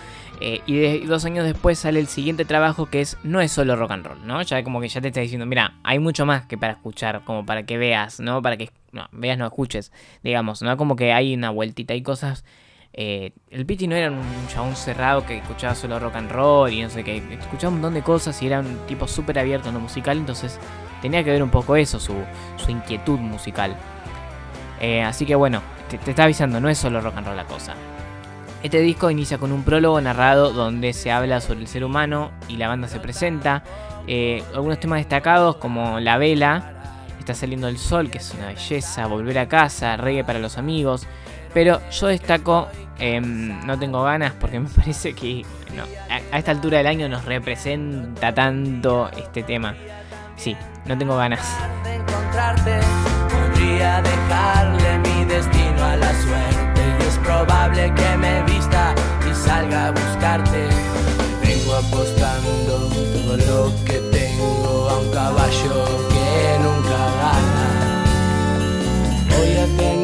eh, 0.42 0.62
y 0.66 1.06
dos 1.06 1.24
años 1.24 1.46
después 1.46 1.80
sale 1.80 2.00
el 2.00 2.08
siguiente 2.08 2.44
trabajo 2.44 2.88
que 2.88 3.00
es 3.02 3.18
No 3.24 3.40
es 3.40 3.52
solo 3.52 3.78
rock 3.78 3.92
and 3.92 4.06
roll, 4.06 4.28
¿no? 4.28 4.42
Ya 4.42 4.64
como 4.64 4.82
que 4.82 4.90
ya 4.90 5.00
te 5.00 5.08
está 5.08 5.22
diciendo, 5.22 5.46
mira, 5.46 5.76
hay 5.84 6.00
mucho 6.00 6.26
más 6.26 6.46
que 6.46 6.58
para 6.58 6.74
escuchar, 6.74 7.24
como 7.24 7.46
para 7.46 7.64
que 7.64 7.78
veas, 7.78 8.20
¿no? 8.20 8.42
Para 8.42 8.58
que 8.58 8.70
veas, 9.14 9.38
no 9.38 9.46
escuches, 9.46 9.94
digamos, 10.24 10.62
¿no? 10.62 10.76
Como 10.76 10.98
que 10.98 11.14
hay 11.14 11.34
una 11.34 11.50
vueltita, 11.52 11.94
hay 11.94 12.04
cosas... 12.04 12.44
eh, 12.94 13.32
el 13.50 13.66
Piti 13.66 13.88
no 13.88 13.96
era 13.96 14.12
un 14.12 14.48
chabón 14.48 14.76
cerrado 14.76 15.26
que 15.26 15.38
escuchaba 15.38 15.74
solo 15.74 15.98
rock 16.00 16.16
and 16.16 16.32
roll 16.32 16.72
y 16.72 16.82
no 16.82 16.90
sé 16.90 17.04
qué, 17.04 17.18
escuchaba 17.18 17.70
un 17.70 17.82
montón 17.82 17.96
de 17.96 18.04
cosas 18.04 18.40
y 18.42 18.48
era 18.48 18.60
un 18.60 18.78
tipo 18.88 19.08
súper 19.08 19.40
abierto 19.40 19.70
en 19.70 19.76
lo 19.76 19.80
musical, 19.80 20.18
entonces 20.18 20.60
tenía 21.02 21.24
que 21.24 21.32
ver 21.32 21.42
un 21.42 21.50
poco 21.50 21.76
eso, 21.76 22.00
su, 22.00 22.14
su 22.58 22.72
inquietud 22.72 23.20
musical. 23.20 23.76
Eh, 24.80 25.02
así 25.02 25.26
que 25.26 25.34
bueno, 25.36 25.62
te, 25.90 25.98
te 25.98 26.12
está 26.12 26.26
avisando, 26.26 26.60
no 26.60 26.70
es 26.70 26.78
solo 26.78 27.02
rock 27.02 27.18
and 27.18 27.28
roll 27.28 27.36
la 27.36 27.46
cosa. 27.46 27.74
Este 28.62 28.80
disco 28.80 29.12
inicia 29.12 29.40
con 29.40 29.52
un 29.52 29.64
prólogo 29.64 30.00
narrado 30.00 30.54
donde 30.54 30.94
se 30.94 31.12
habla 31.12 31.42
sobre 31.42 31.60
el 31.62 31.68
ser 31.68 31.84
humano 31.84 32.32
y 32.48 32.58
la 32.58 32.70
banda 32.70 32.88
se 32.88 33.00
presenta. 33.00 33.64
Eh, 34.08 34.44
algunos 34.54 34.80
temas 34.80 35.00
destacados 35.00 35.58
como 35.58 36.00
La 36.00 36.18
Vela, 36.18 36.70
Está 37.24 37.36
saliendo 37.36 37.70
el 37.70 37.78
sol, 37.78 38.10
que 38.10 38.18
es 38.18 38.34
una 38.34 38.48
belleza, 38.48 39.08
Volver 39.08 39.40
a 39.40 39.48
casa, 39.48 39.96
Reggae 39.96 40.26
para 40.26 40.40
los 40.40 40.58
amigos. 40.58 41.08
Pero 41.54 41.82
yo 41.92 42.08
destaco 42.08 42.68
em, 43.00 43.66
No 43.66 43.78
tengo 43.78 44.04
ganas 44.04 44.34
porque 44.34 44.60
me 44.62 44.70
parece 44.70 45.14
que 45.14 45.46
no, 45.76 45.84
a, 46.10 46.36
a 46.36 46.40
esta 46.40 46.52
altura 46.52 46.78
del 46.80 46.88
año 46.88 47.10
nos 47.10 47.26
representa 47.26 48.34
tanto 48.34 49.10
este 49.18 49.44
tema. 49.44 49.76
Sí, 50.36 50.56
no 50.86 50.98
tengo 50.98 51.16
ganas. 51.16 51.42
Podría 53.30 54.02
dejarle 54.02 55.00
mi 55.00 55.26
destino 55.26 55.84
a 55.84 55.96
la 55.96 56.12
suerte. 56.22 56.82
Y 57.00 57.04
es 57.08 57.18
probable 57.20 57.94
que 57.94 58.18
me 58.18 58.44
vista 58.44 58.94
y 59.30 59.36
salga 59.36 59.88
a 59.88 59.92
buscarte. 59.92 60.68
Vengo 61.44 61.76
apostando 61.76 62.90
todo 63.16 63.38
lo 63.38 63.86
que 63.86 64.00
tengo 64.12 64.90
a 64.90 65.00
un 65.00 65.12
caballo 65.12 65.86
que 66.10 66.60
nunca 66.64 66.98
gana. 67.22 68.04
Voy 69.30 69.58
a 69.58 69.78
tener 69.78 70.03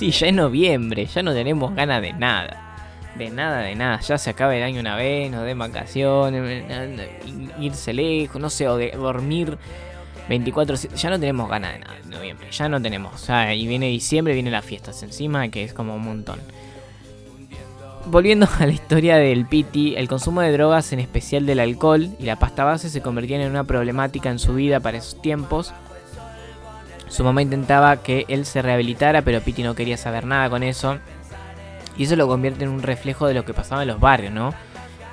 sí, 0.00 0.10
ya 0.12 0.28
es 0.28 0.34
noviembre, 0.34 1.04
ya 1.04 1.22
no 1.22 1.34
tenemos 1.34 1.74
ganas 1.74 2.00
de 2.00 2.14
nada. 2.14 2.56
De 3.16 3.28
nada, 3.28 3.60
de 3.60 3.74
nada. 3.74 4.00
Ya 4.00 4.16
se 4.16 4.30
acaba 4.30 4.56
el 4.56 4.62
año 4.62 4.80
una 4.80 4.96
vez, 4.96 5.30
nos 5.30 5.44
den 5.44 5.58
vacaciones, 5.58 6.64
irse 7.60 7.92
lejos, 7.92 8.40
no 8.40 8.48
sé, 8.48 8.66
o 8.66 8.78
de 8.78 8.92
dormir 8.92 9.58
24 10.28 10.76
Ya 10.96 11.10
no 11.10 11.20
tenemos 11.20 11.50
ganas 11.50 11.74
de 11.74 11.80
nada 11.80 11.96
en 12.02 12.10
noviembre, 12.10 12.50
ya 12.50 12.68
no 12.70 12.80
tenemos. 12.80 13.14
O 13.14 13.18
sea, 13.18 13.54
y 13.54 13.66
viene 13.66 13.88
diciembre, 13.88 14.32
vienen 14.32 14.52
las 14.52 14.64
fiestas 14.64 15.02
encima, 15.02 15.48
que 15.48 15.64
es 15.64 15.74
como 15.74 15.94
un 15.94 16.02
montón. 16.02 16.40
Volviendo 18.06 18.48
a 18.58 18.64
la 18.64 18.72
historia 18.72 19.16
del 19.16 19.44
Piti, 19.44 19.96
el 19.96 20.08
consumo 20.08 20.40
de 20.40 20.52
drogas, 20.52 20.94
en 20.94 21.00
especial 21.00 21.44
del 21.44 21.60
alcohol 21.60 22.08
y 22.18 22.24
la 22.24 22.38
pasta 22.38 22.64
base, 22.64 22.88
se 22.88 23.02
convertían 23.02 23.42
en 23.42 23.50
una 23.50 23.64
problemática 23.64 24.30
en 24.30 24.38
su 24.38 24.54
vida 24.54 24.80
para 24.80 24.96
esos 24.96 25.20
tiempos. 25.20 25.74
Su 27.10 27.22
mamá 27.24 27.42
intentaba 27.42 27.98
que 27.98 28.24
él 28.28 28.46
se 28.46 28.62
rehabilitara, 28.62 29.20
pero 29.22 29.40
Piti 29.42 29.62
no 29.62 29.74
quería 29.74 29.98
saber 29.98 30.24
nada 30.24 30.48
con 30.48 30.62
eso. 30.62 30.96
Y 31.98 32.04
eso 32.04 32.16
lo 32.16 32.26
convierte 32.28 32.64
en 32.64 32.70
un 32.70 32.82
reflejo 32.82 33.26
de 33.26 33.34
lo 33.34 33.44
que 33.44 33.52
pasaba 33.52 33.82
en 33.82 33.88
los 33.88 34.00
barrios, 34.00 34.32
¿no? 34.32 34.54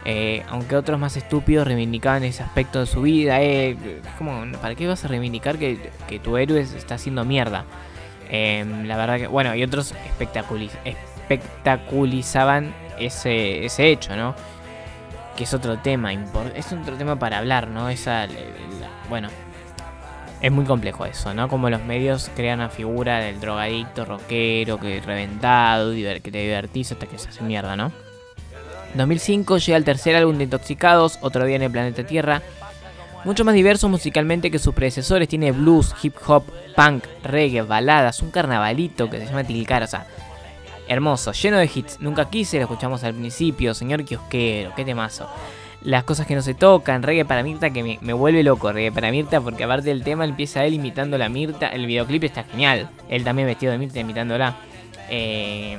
Eh, 0.06 0.44
aunque 0.48 0.78
otros 0.78 0.98
más 1.00 1.18
estúpidos 1.18 1.68
reivindicaban 1.68 2.24
ese 2.24 2.44
aspecto 2.44 2.80
de 2.80 2.86
su 2.86 3.02
vida. 3.02 3.42
Eh, 3.42 3.76
como, 4.18 4.46
¿para 4.62 4.74
qué 4.76 4.88
vas 4.88 5.04
a 5.04 5.10
reivindicar 5.10 5.58
que, 5.58 5.90
que 6.08 6.20
tu 6.20 6.38
héroe 6.38 6.62
está 6.62 6.96
haciendo 6.96 7.26
mierda? 7.26 7.66
Eh, 8.30 8.64
la 8.86 8.96
verdad 8.96 9.18
que, 9.18 9.28
bueno, 9.28 9.54
y 9.56 9.64
otros 9.64 9.94
espectaculiz- 10.20 10.72
espectaculizaban 10.86 12.74
ese, 13.00 13.66
ese 13.66 13.90
hecho, 13.90 14.16
¿no? 14.16 14.36
Que 15.36 15.44
es 15.44 15.54
otro 15.54 15.78
tema, 15.80 16.14
es 16.14 16.72
otro 16.72 16.96
tema 16.96 17.18
para 17.18 17.40
hablar, 17.40 17.68
¿no? 17.68 17.90
Esa, 17.90 18.28
la- 18.28 18.34
la- 18.34 18.90
bueno, 19.10 19.30
es 20.42 20.52
muy 20.52 20.66
complejo 20.66 21.06
eso, 21.06 21.34
¿no? 21.34 21.48
Como 21.50 21.70
los 21.70 21.84
medios 21.84 22.30
crean 22.36 22.60
una 22.60 22.70
figura 22.70 23.20
del 23.20 23.40
drogadicto, 23.40 24.06
rockero, 24.06 24.80
que 24.80 25.02
reventado, 25.02 25.92
que 25.94 26.32
te 26.32 26.38
divertís 26.38 26.92
hasta 26.92 27.08
que 27.08 27.18
se 27.18 27.30
hace 27.30 27.44
mierda, 27.44 27.76
¿no? 27.76 27.92
2005 28.94 29.58
llega 29.58 29.78
el 29.78 29.84
tercer 29.84 30.16
álbum 30.16 30.38
de 30.38 30.46
Intoxicados, 30.46 31.20
otro 31.22 31.46
día 31.46 31.56
en 31.56 31.64
el 31.64 31.72
planeta 31.72 32.06
Tierra. 32.06 32.42
Mucho 33.26 33.44
más 33.44 33.56
diverso 33.56 33.90
musicalmente 33.90 34.52
que 34.52 34.60
sus 34.60 34.74
predecesores, 34.74 35.28
tiene 35.28 35.52
blues, 35.52 35.94
hip 36.02 36.16
hop, 36.28 36.44
punk, 36.76 37.04
reggae, 37.24 37.62
baladas, 37.64 38.22
un 38.22 38.32
carnavalito 38.32 39.10
que 39.10 39.18
se 39.20 39.26
llama 39.26 39.44
Tilcar, 39.44 39.84
o 39.84 39.88
sea, 39.88 40.08
hermoso, 40.88 41.32
lleno 41.34 41.58
de 41.58 41.70
hits. 41.74 42.00
Nunca 42.00 42.30
quise, 42.30 42.58
lo 42.58 42.64
escuchamos 42.64 43.04
al 43.04 43.16
principio, 43.16 43.74
señor 43.74 44.06
kiosquero, 44.06 44.74
qué 44.76 44.86
temazo. 44.86 45.28
Las 45.82 46.04
cosas 46.04 46.28
que 46.28 46.36
no 46.36 46.42
se 46.42 46.54
tocan, 46.54 47.04
reggae 47.04 47.24
para 47.24 47.44
Mirta 47.44 47.70
que 47.70 47.84
me, 47.84 48.00
me 48.02 48.14
vuelve 48.14 48.44
loco, 48.44 48.72
reggae 48.72 48.92
para 48.92 49.12
Mirta 49.12 49.42
porque 49.42 49.64
aparte 49.64 49.90
del 49.90 50.04
tema 50.04 50.26
empieza 50.26 50.66
él 50.66 50.74
imitando 50.74 51.16
a 51.16 51.20
la 51.20 51.30
Mirta, 51.30 51.68
el 51.70 51.86
videoclip 51.86 52.24
está 52.24 52.44
genial, 52.44 52.90
él 53.10 53.24
también 53.24 53.48
vestido 53.48 53.72
de 53.72 53.78
Mirta 53.78 54.00
imitándola. 54.00 54.56
Eh, 55.10 55.78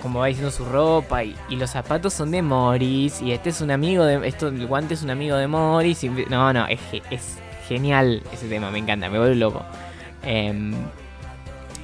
como 0.00 0.20
va 0.20 0.26
diciendo 0.28 0.50
su 0.50 0.64
ropa 0.64 1.24
y, 1.24 1.36
y 1.50 1.56
los 1.56 1.70
zapatos 1.70 2.14
son 2.14 2.30
de 2.30 2.40
Morris 2.40 3.20
y 3.20 3.32
este 3.32 3.50
es 3.50 3.60
un 3.60 3.70
amigo 3.70 4.04
de 4.04 4.26
esto 4.26 4.48
el 4.48 4.66
guante 4.66 4.94
es 4.94 5.02
un 5.02 5.10
amigo 5.10 5.36
de 5.36 5.46
Morris 5.46 6.04
no 6.30 6.54
no 6.54 6.66
es, 6.68 6.80
es 7.10 7.36
genial 7.68 8.22
ese 8.32 8.48
tema 8.48 8.70
me 8.70 8.78
encanta 8.78 9.10
me 9.10 9.18
vuelve 9.18 9.34
loco 9.34 9.62
Em, 10.22 10.74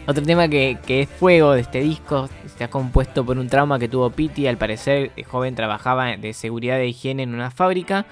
otro 0.07 0.25
tema 0.25 0.49
que, 0.49 0.79
es 0.89 1.09
fuego 1.09 1.53
de 1.53 1.61
este 1.63 1.81
disco 1.81 2.29
está 2.45 2.69
compuesto 2.69 3.25
por 3.25 3.39
un 3.39 3.49
trauma 3.49 3.79
que 3.79 3.89
tuvo 3.89 4.11
Pity 4.11 4.47
al 4.47 4.57
parecer 4.57 5.11
el 5.17 5.25
joven 5.25 5.55
trabajaba 5.55 6.17
de 6.17 6.33
seguridad 6.33 6.77
de 6.77 6.87
higiene 6.89 7.25
en 7.25 7.35
una 7.35 7.51
fábrica 7.51 8.07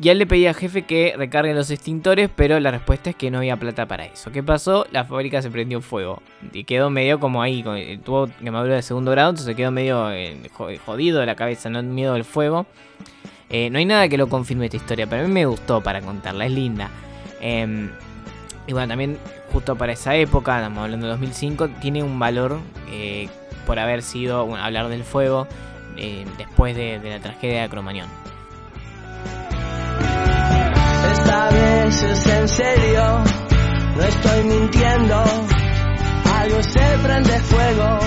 y 0.00 0.08
él 0.08 0.18
le 0.18 0.26
pedía 0.26 0.48
al 0.48 0.54
jefe 0.56 0.82
que 0.82 1.14
recargue 1.16 1.54
los 1.54 1.70
extintores, 1.70 2.28
pero 2.34 2.58
la 2.58 2.72
respuesta 2.72 3.10
es 3.10 3.16
que 3.16 3.30
no 3.30 3.38
había 3.38 3.56
plata 3.56 3.86
para 3.86 4.04
eso. 4.04 4.32
¿Qué 4.32 4.42
pasó? 4.42 4.86
La 4.90 5.04
fábrica 5.04 5.40
se 5.40 5.52
prendió 5.52 5.80
fuego. 5.80 6.20
Y 6.52 6.64
quedó 6.64 6.90
medio 6.90 7.20
como 7.20 7.40
ahí, 7.40 7.62
eh, 7.64 8.00
tuvo 8.04 8.26
quemadura 8.42 8.74
de 8.74 8.82
segundo 8.82 9.12
grado, 9.12 9.30
entonces 9.30 9.54
quedó 9.54 9.70
medio 9.70 10.10
eh, 10.10 10.36
jo- 10.52 10.66
jodido 10.84 11.20
de 11.20 11.26
la 11.26 11.36
cabeza, 11.36 11.70
no 11.70 11.80
miedo 11.84 12.14
al 12.14 12.24
fuego. 12.24 12.66
Eh, 13.50 13.70
no 13.70 13.78
hay 13.78 13.84
nada 13.84 14.08
que 14.08 14.18
lo 14.18 14.28
confirme 14.28 14.64
esta 14.64 14.78
historia, 14.78 15.06
pero 15.06 15.22
a 15.22 15.28
mí 15.28 15.32
me 15.32 15.46
gustó 15.46 15.80
para 15.80 16.00
contarla, 16.00 16.46
es 16.46 16.50
linda. 16.52 16.90
Em, 17.40 17.88
y 18.66 18.72
bueno, 18.72 18.88
también 18.88 19.18
justo 19.52 19.76
para 19.76 19.92
esa 19.92 20.14
época, 20.14 20.56
estamos 20.58 20.84
hablando 20.84 21.06
de 21.06 21.12
2005, 21.12 21.68
tiene 21.80 22.02
un 22.02 22.18
valor 22.18 22.58
eh, 22.90 23.28
por 23.66 23.78
haber 23.78 24.02
sido, 24.02 24.46
bueno, 24.46 24.64
hablar 24.64 24.88
del 24.88 25.04
fuego 25.04 25.46
eh, 25.96 26.24
después 26.38 26.74
de, 26.76 26.98
de 26.98 27.10
la 27.10 27.20
tragedia 27.20 27.62
de 27.62 27.68
Cromañón. 27.68 28.08
Esta 31.12 31.50
vez 31.50 32.02
es 32.02 32.26
en 32.26 32.48
serio, 32.48 33.24
no 33.96 34.02
estoy 34.02 34.44
mintiendo. 34.44 35.24
Algo 36.40 36.62
se 36.62 36.98
prende 37.02 37.38
fuego. 37.40 37.98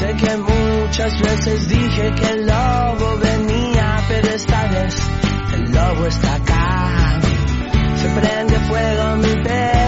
Sé 0.00 0.16
que 0.16 0.36
muchas 0.36 1.20
veces 1.20 1.68
dije 1.68 2.12
que 2.14 2.30
el 2.30 2.46
lobo 2.46 3.18
venía, 3.18 3.96
pero 4.08 4.28
esta 4.28 4.66
vez 4.66 4.96
el 5.54 5.72
lobo 5.72 6.06
está 6.06 6.34
acá. 6.34 7.01
Se 8.02 8.08
prende 8.08 8.58
fuego 8.66 9.16
mi 9.18 9.42
pelo, 9.44 9.81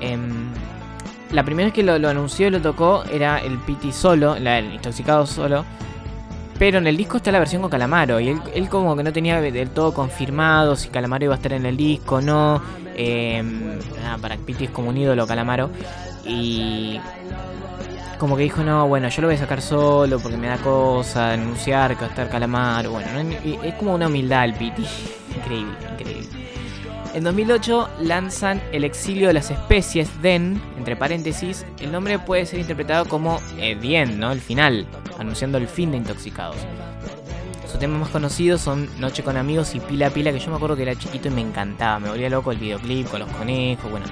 em, 0.00 0.48
la 1.30 1.42
primera 1.42 1.66
vez 1.66 1.74
que 1.74 1.82
lo, 1.82 2.08
anunció 2.08 2.46
y 2.48 2.50
lo 2.50 2.60
tocó 2.60 3.04
era 3.10 3.38
el 3.38 3.58
Pity 3.58 3.92
solo, 3.92 4.38
la, 4.38 4.58
el 4.58 4.74
Intoxicado 4.74 5.26
solo. 5.26 5.64
Pero 6.58 6.78
en 6.78 6.86
el 6.86 6.96
disco 6.96 7.16
está 7.16 7.32
la 7.32 7.40
versión 7.40 7.62
con 7.62 7.70
Calamaro 7.70 8.20
y 8.20 8.28
él, 8.28 8.68
como 8.68 8.94
que 8.96 9.02
no 9.02 9.12
tenía 9.12 9.40
del 9.40 9.70
todo 9.70 9.92
confirmado 9.92 10.76
si 10.76 10.88
Calamaro 10.88 11.24
iba 11.24 11.34
a 11.34 11.36
estar 11.36 11.52
en 11.52 11.66
el 11.66 11.76
disco 11.76 12.16
o 12.16 12.20
no. 12.20 12.62
Nada, 14.02 14.18
para 14.18 14.36
Pity 14.36 14.66
es 14.66 14.70
como 14.70 14.90
un 14.90 14.96
ídolo 14.96 15.26
Calamaro. 15.26 15.70
Y 16.24 17.00
como 18.18 18.36
que 18.36 18.44
dijo, 18.44 18.62
no, 18.62 18.86
bueno, 18.86 19.08
yo 19.08 19.20
lo 19.22 19.28
voy 19.28 19.34
a 19.34 19.38
sacar 19.40 19.60
solo 19.60 20.20
porque 20.20 20.36
me 20.36 20.46
da 20.46 20.58
cosa 20.58 21.32
anunciar 21.32 21.96
que 21.96 22.02
va 22.02 22.06
a 22.06 22.10
estar 22.10 22.28
Calamaro. 22.28 22.92
Bueno, 22.92 23.08
es 23.42 23.74
como 23.74 23.94
una 23.94 24.06
humildad 24.06 24.44
el 24.44 24.54
Pity. 24.54 24.86
increíble, 25.36 25.74
increíble. 25.92 26.43
En 27.14 27.22
2008 27.22 27.88
lanzan 28.00 28.60
El 28.72 28.82
exilio 28.82 29.28
de 29.28 29.34
las 29.34 29.48
especies, 29.52 30.10
Den, 30.20 30.60
entre 30.76 30.96
paréntesis. 30.96 31.64
El 31.78 31.92
nombre 31.92 32.18
puede 32.18 32.44
ser 32.44 32.58
interpretado 32.58 33.04
como 33.04 33.40
eh, 33.56 33.78
The 33.80 33.96
End, 33.98 34.14
¿no? 34.16 34.32
El 34.32 34.40
final, 34.40 34.84
anunciando 35.16 35.58
el 35.58 35.68
fin 35.68 35.92
de 35.92 35.98
Intoxicados. 35.98 36.56
Sus 37.70 37.78
temas 37.78 38.00
más 38.00 38.08
conocidos 38.08 38.62
son 38.62 38.88
Noche 38.98 39.22
con 39.22 39.36
amigos 39.36 39.76
y 39.76 39.80
Pila 39.80 40.10
Pila, 40.10 40.32
que 40.32 40.40
yo 40.40 40.50
me 40.50 40.56
acuerdo 40.56 40.74
que 40.74 40.82
era 40.82 40.96
chiquito 40.96 41.28
y 41.28 41.30
me 41.30 41.40
encantaba. 41.40 42.00
Me 42.00 42.08
volvía 42.08 42.28
loco 42.28 42.50
el 42.50 42.58
videoclip 42.58 43.08
con 43.08 43.20
los 43.20 43.30
conejos, 43.30 43.88
bueno, 43.88 44.06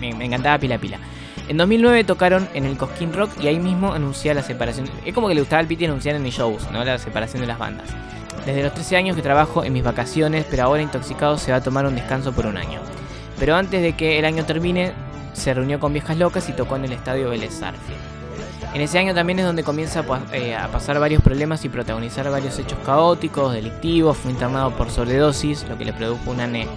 me, 0.00 0.14
me 0.14 0.26
encantaba 0.26 0.56
Pila 0.56 0.78
Pila. 0.78 1.00
En 1.48 1.56
2009 1.56 2.04
tocaron 2.04 2.48
en 2.54 2.64
el 2.64 2.76
Cosquín 2.76 3.12
Rock 3.12 3.30
y 3.40 3.48
ahí 3.48 3.58
mismo 3.58 3.92
anuncia 3.92 4.34
la 4.34 4.42
separación. 4.42 4.88
Es 5.04 5.12
como 5.12 5.26
que 5.26 5.34
le 5.34 5.40
gustaba 5.40 5.60
al 5.60 5.66
Piti 5.66 5.84
anunciar 5.84 6.14
en 6.14 6.22
mis 6.22 6.34
shows, 6.34 6.70
¿no? 6.70 6.84
La 6.84 6.98
separación 6.98 7.40
de 7.40 7.48
las 7.48 7.58
bandas. 7.58 7.88
Desde 8.46 8.62
los 8.62 8.72
13 8.72 8.96
años 8.96 9.16
que 9.16 9.22
trabajo 9.22 9.64
en 9.64 9.72
mis 9.72 9.82
vacaciones, 9.82 10.46
pero 10.48 10.62
ahora 10.64 10.80
intoxicado 10.80 11.36
se 11.36 11.50
va 11.50 11.58
a 11.58 11.60
tomar 11.62 11.84
un 11.84 11.94
descanso 11.96 12.32
por 12.32 12.46
un 12.46 12.56
año. 12.56 12.80
Pero 13.38 13.56
antes 13.56 13.82
de 13.82 13.94
que 13.94 14.18
el 14.18 14.24
año 14.24 14.44
termine, 14.44 14.92
se 15.34 15.52
reunió 15.52 15.78
con 15.80 15.92
Viejas 15.92 16.16
Locas 16.16 16.48
y 16.48 16.52
tocó 16.52 16.76
en 16.76 16.84
el 16.86 16.92
estadio 16.92 17.28
Vélez. 17.28 17.60
En 18.72 18.80
ese 18.80 18.98
año 18.98 19.14
también 19.14 19.38
es 19.40 19.44
donde 19.46 19.62
comienza 19.64 20.00
a, 20.00 20.02
pa- 20.04 20.22
eh, 20.32 20.54
a 20.54 20.68
pasar 20.68 20.98
varios 21.00 21.22
problemas 21.22 21.64
y 21.64 21.68
protagonizar 21.68 22.30
varios 22.30 22.58
hechos 22.58 22.78
caóticos, 22.86 23.52
delictivos. 23.52 24.16
Fue 24.16 24.30
internado 24.30 24.70
por 24.70 24.90
sobredosis, 24.90 25.66
lo 25.68 25.76
que 25.76 25.84
le 25.84 25.92
produjo 25.92 26.30
una, 26.30 26.46
ne- 26.46 26.68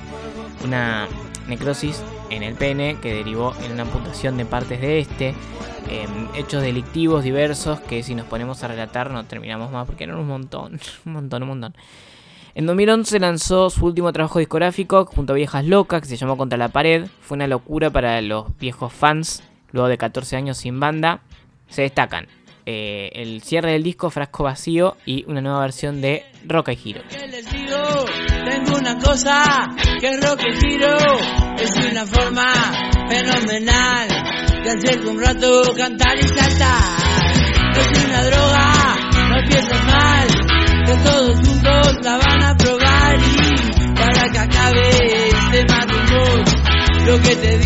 una 0.65 1.08
necrosis 1.47 2.01
en 2.30 2.44
el 2.44 2.56
pene 2.56 2.98
que 3.02 3.13
derivó 3.13 3.54
en 3.63 3.72
una 3.72 3.84
amputación 3.84 4.38
de 4.38 4.46
partes 4.46 4.82
de 4.82 5.00
este. 5.00 5.36
eh, 5.89 6.08
hechos 6.36 6.62
delictivos 6.62 7.24
diversos 7.24 7.80
que 7.80 8.04
si 8.04 8.13
nos 8.13 8.28
ponemos 8.28 8.63
a 8.63 8.68
relatar 8.68 9.10
no 9.10 9.26
terminamos 9.26 9.72
más 9.72 9.88
porque 9.88 10.04
eran 10.04 10.18
un 10.18 10.28
montón, 10.28 10.80
un 11.06 11.13
montón, 11.13 11.44
un 11.44 11.50
montón. 11.50 11.76
En 12.56 12.65
2011 12.65 13.20
lanzó 13.20 13.70
su 13.70 13.86
último 13.86 14.12
trabajo 14.12 14.39
discográfico 14.39 15.06
junto 15.06 15.34
a 15.34 15.36
Viejas 15.36 15.65
Locas, 15.65 16.02
que 16.02 16.08
se 16.08 16.18
llamó 16.18 16.36
Contra 16.36 16.58
la 16.58 16.70
Pared. 16.70 17.08
Fue 17.22 17.36
una 17.36 17.48
locura 17.48 17.89
para 17.89 18.22
los 18.22 18.58
viejos 18.58 18.92
fans, 18.92 19.44
luego 19.72 19.88
de 19.88 19.98
14 19.98 20.36
años 20.36 20.58
sin 20.58 20.80
banda. 20.80 21.22
Se 21.68 21.84
destacan 21.84 22.28
eh, 22.65 23.10
el 23.13 23.41
cierre 23.41 23.72
del 23.74 23.84
disco 23.84 24.10
Frasco 24.10 24.43
Vacío 24.43 24.98
y 25.06 25.26
una 25.28 25.41
nueva 25.41 25.62
versión 25.62 26.02
de 26.02 26.26
Rock 26.45 26.69
y 26.69 26.76
Giro. 26.76 27.02
Tengo 28.50 28.78
una 28.78 28.98
cosa 28.98 29.43
que 30.00 30.17
rock 30.17 30.41
y 30.48 30.56
giro. 30.60 30.98
Es 31.58 31.72
una 31.91 32.06
forma 32.06 32.52
fenomenal 33.10 34.08
de 34.63 34.69
hacerte 34.72 35.08
un 35.08 35.22
rato 35.22 35.62
cantar 35.78 36.17
y 36.17 36.24
saltar. 36.24 37.00
Es 37.76 38.06
una 38.06 38.24
droga, 38.24 38.95
no 39.30 39.50
pienses 39.50 39.84
mal, 39.86 40.28
que 40.86 40.93
todos 41.10 41.39
juntos 41.48 41.95
la 42.02 42.17
van 42.17 42.43
a 42.43 42.58
probar 42.58 43.17
y 43.19 43.93
para 43.95 44.32
que 44.32 44.39
acabe 44.39 44.89
este 45.28 45.65
matrimonio. 45.65 46.43
Lo 47.06 47.22
que 47.22 47.36
te 47.36 47.59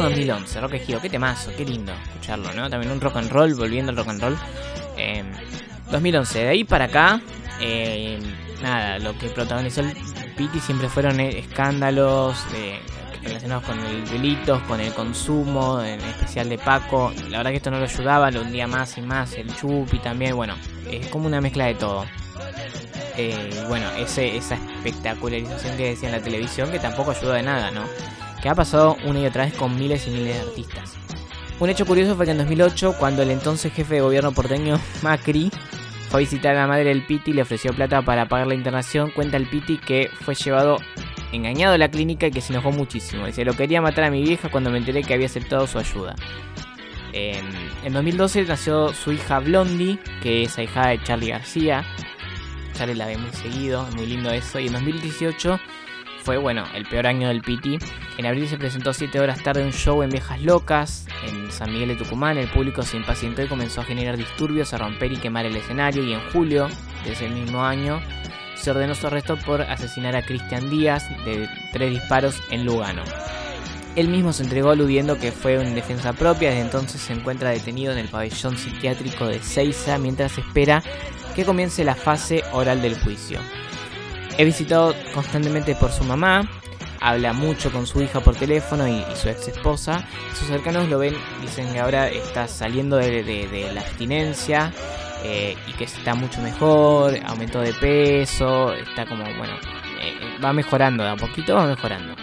Sigo. 0.00 0.12
Bueno, 0.12 0.20
esto 0.20 0.20
es 0.20 0.26
2011, 0.28 0.60
Rock 0.60 0.74
Ejido, 0.74 1.00
qué 1.00 1.10
temazo, 1.10 1.50
qué 1.56 1.64
lindo 1.64 1.92
escucharlo, 1.92 2.52
¿no? 2.52 2.70
También 2.70 2.92
un 2.92 3.00
rock 3.00 3.16
and 3.16 3.30
roll, 3.30 3.54
volviendo 3.54 3.90
al 3.90 3.96
rock 3.96 4.08
and 4.08 4.22
roll. 4.22 4.36
Eh, 4.96 5.24
2011, 5.90 6.38
de 6.38 6.48
ahí 6.48 6.64
para 6.64 6.86
acá, 6.86 7.20
eh, 7.60 8.18
nada, 8.62 8.98
lo 8.98 9.16
que 9.18 9.28
protagonizó 9.28 9.80
el 9.80 9.92
Piti 10.36 10.60
siempre 10.60 10.88
fueron 10.88 11.20
eh, 11.20 11.38
escándalos 11.38 12.38
eh, 12.54 12.80
relacionados 13.22 13.64
con 13.64 13.78
el 13.80 14.08
delitos, 14.08 14.62
con 14.62 14.80
el 14.80 14.92
consumo, 14.94 15.82
en 15.82 16.00
especial 16.00 16.48
de 16.48 16.58
Paco. 16.58 17.12
La 17.28 17.38
verdad 17.38 17.50
que 17.50 17.56
esto 17.58 17.70
no 17.70 17.78
lo 17.78 17.84
ayudaba, 17.84 18.30
lo 18.30 18.42
hundía 18.42 18.66
más 18.66 18.96
y 18.98 19.02
más, 19.02 19.34
el 19.34 19.54
Chupi 19.54 19.98
también, 19.98 20.36
bueno, 20.36 20.54
es 20.90 21.08
como 21.08 21.26
una 21.26 21.40
mezcla 21.40 21.66
de 21.66 21.74
todo. 21.74 22.06
Eh, 23.16 23.64
bueno, 23.68 23.90
ese, 23.98 24.36
esa 24.36 24.54
espectacularización 24.54 25.76
que 25.76 25.90
decía 25.90 26.08
en 26.08 26.14
la 26.14 26.22
televisión 26.22 26.70
que 26.70 26.78
tampoco 26.78 27.10
ayudó 27.10 27.32
de 27.32 27.42
nada, 27.42 27.70
¿no? 27.70 27.82
Que 28.42 28.48
ha 28.48 28.54
pasado 28.54 28.96
una 29.04 29.20
y 29.20 29.26
otra 29.26 29.44
vez 29.44 29.54
con 29.54 29.78
miles 29.78 30.06
y 30.06 30.10
miles 30.10 30.34
de 30.34 30.40
artistas. 30.40 30.96
Un 31.58 31.68
hecho 31.68 31.84
curioso 31.84 32.16
fue 32.16 32.24
que 32.24 32.32
en 32.32 32.38
2008, 32.38 32.96
cuando 32.98 33.22
el 33.22 33.30
entonces 33.30 33.72
jefe 33.72 33.96
de 33.96 34.00
gobierno 34.00 34.32
porteño, 34.32 34.80
Macri, 35.02 35.50
fue 36.08 36.20
a 36.20 36.22
visitar 36.22 36.56
a 36.56 36.60
la 36.60 36.66
madre 36.66 36.84
del 36.84 37.06
Piti 37.06 37.30
y 37.30 37.34
le 37.34 37.42
ofreció 37.42 37.72
plata 37.72 38.02
para 38.02 38.26
pagar 38.26 38.46
la 38.46 38.54
internación, 38.54 39.10
cuenta 39.10 39.36
el 39.36 39.48
Piti 39.48 39.78
que 39.78 40.10
fue 40.22 40.34
llevado 40.34 40.78
engañado 41.32 41.74
a 41.74 41.78
la 41.78 41.90
clínica 41.90 42.26
y 42.26 42.30
que 42.30 42.40
se 42.40 42.52
enojó 42.52 42.72
muchísimo. 42.72 43.26
Dice, 43.26 43.44
lo 43.44 43.52
quería 43.52 43.80
matar 43.80 44.04
a 44.04 44.10
mi 44.10 44.22
vieja 44.22 44.48
cuando 44.48 44.70
me 44.70 44.78
enteré 44.78 45.02
que 45.02 45.14
había 45.14 45.26
aceptado 45.26 45.66
su 45.66 45.78
ayuda. 45.78 46.16
En, 47.12 47.44
en 47.84 47.92
2012 47.92 48.44
nació 48.44 48.92
su 48.92 49.12
hija 49.12 49.38
Blondie, 49.40 49.98
que 50.22 50.44
es 50.44 50.58
hija 50.58 50.88
de 50.88 51.02
Charlie 51.02 51.30
García. 51.30 51.84
Charlie 52.72 52.94
la 52.94 53.06
ve 53.06 53.18
muy 53.18 53.30
seguido, 53.32 53.86
es 53.88 53.94
muy 53.94 54.06
lindo 54.06 54.30
eso. 54.30 54.58
Y 54.58 54.66
en 54.68 54.72
2018 54.72 55.60
fue, 56.22 56.36
bueno, 56.36 56.64
el 56.74 56.86
peor 56.86 57.06
año 57.06 57.28
del 57.28 57.42
Piti. 57.42 57.78
En 58.18 58.26
abril 58.26 58.48
se 58.48 58.58
presentó 58.58 58.92
7 58.92 59.20
horas 59.20 59.42
tarde 59.42 59.64
un 59.64 59.72
show 59.72 60.02
en 60.02 60.10
Viejas 60.10 60.40
Locas, 60.42 61.06
en 61.26 61.50
San 61.50 61.72
Miguel 61.72 61.88
de 61.88 61.96
Tucumán. 61.96 62.38
El 62.38 62.48
público 62.48 62.82
se 62.82 62.96
impacientó 62.96 63.42
y 63.42 63.48
comenzó 63.48 63.80
a 63.80 63.84
generar 63.84 64.16
disturbios, 64.16 64.72
a 64.74 64.78
romper 64.78 65.12
y 65.12 65.16
quemar 65.16 65.46
el 65.46 65.56
escenario. 65.56 66.02
Y 66.04 66.12
en 66.12 66.20
julio 66.30 66.68
de 67.04 67.12
ese 67.12 67.28
mismo 67.28 67.64
año 67.64 68.00
se 68.54 68.70
ordenó 68.70 68.94
su 68.94 69.06
arresto 69.06 69.36
por 69.38 69.62
asesinar 69.62 70.14
a 70.14 70.22
Cristian 70.22 70.68
Díaz 70.68 71.08
de 71.24 71.48
tres 71.72 71.90
disparos 71.90 72.42
en 72.50 72.66
Lugano. 72.66 73.02
Él 73.96 74.08
mismo 74.08 74.32
se 74.32 74.44
entregó 74.44 74.70
aludiendo 74.70 75.18
que 75.18 75.32
fue 75.32 75.54
en 75.54 75.74
defensa 75.74 76.12
propia, 76.12 76.50
desde 76.50 76.62
entonces 76.62 77.00
se 77.00 77.12
encuentra 77.12 77.50
detenido 77.50 77.92
en 77.92 77.98
el 77.98 78.08
pabellón 78.08 78.56
psiquiátrico 78.56 79.26
de 79.26 79.42
Seiza 79.42 79.98
mientras 79.98 80.38
espera 80.38 80.82
que 81.34 81.44
comience 81.44 81.84
la 81.84 81.96
fase 81.96 82.44
oral 82.52 82.82
del 82.82 82.98
juicio. 83.00 83.40
He 84.40 84.44
visitado 84.46 84.94
constantemente 85.12 85.74
por 85.74 85.92
su 85.92 86.02
mamá, 86.02 86.48
habla 86.98 87.34
mucho 87.34 87.70
con 87.70 87.86
su 87.86 88.00
hija 88.00 88.20
por 88.20 88.34
teléfono 88.34 88.88
y, 88.88 89.04
su 89.14 89.28
ex 89.28 89.48
esposa. 89.48 90.08
Sus 90.32 90.48
cercanos 90.48 90.88
lo 90.88 90.98
ven, 90.98 91.14
dicen 91.42 91.70
que 91.70 91.78
ahora 91.78 92.08
está 92.08 92.48
saliendo 92.48 92.96
de, 92.96 93.70
la 93.74 93.82
abstinencia 93.82 94.72
eh, 95.24 95.58
y 95.68 95.72
que 95.74 95.84
está 95.84 96.14
mucho 96.14 96.40
mejor, 96.40 97.18
aumentó 97.26 97.60
de 97.60 97.74
peso, 97.74 98.72
está 98.72 99.04
como, 99.04 99.24
bueno, 99.24 99.52
eh, 100.00 100.42
va 100.42 100.54
mejorando, 100.54 101.04
de 101.04 101.10
a 101.10 101.16
poquito 101.16 101.56
va 101.56 101.66
mejorando. 101.66 102.14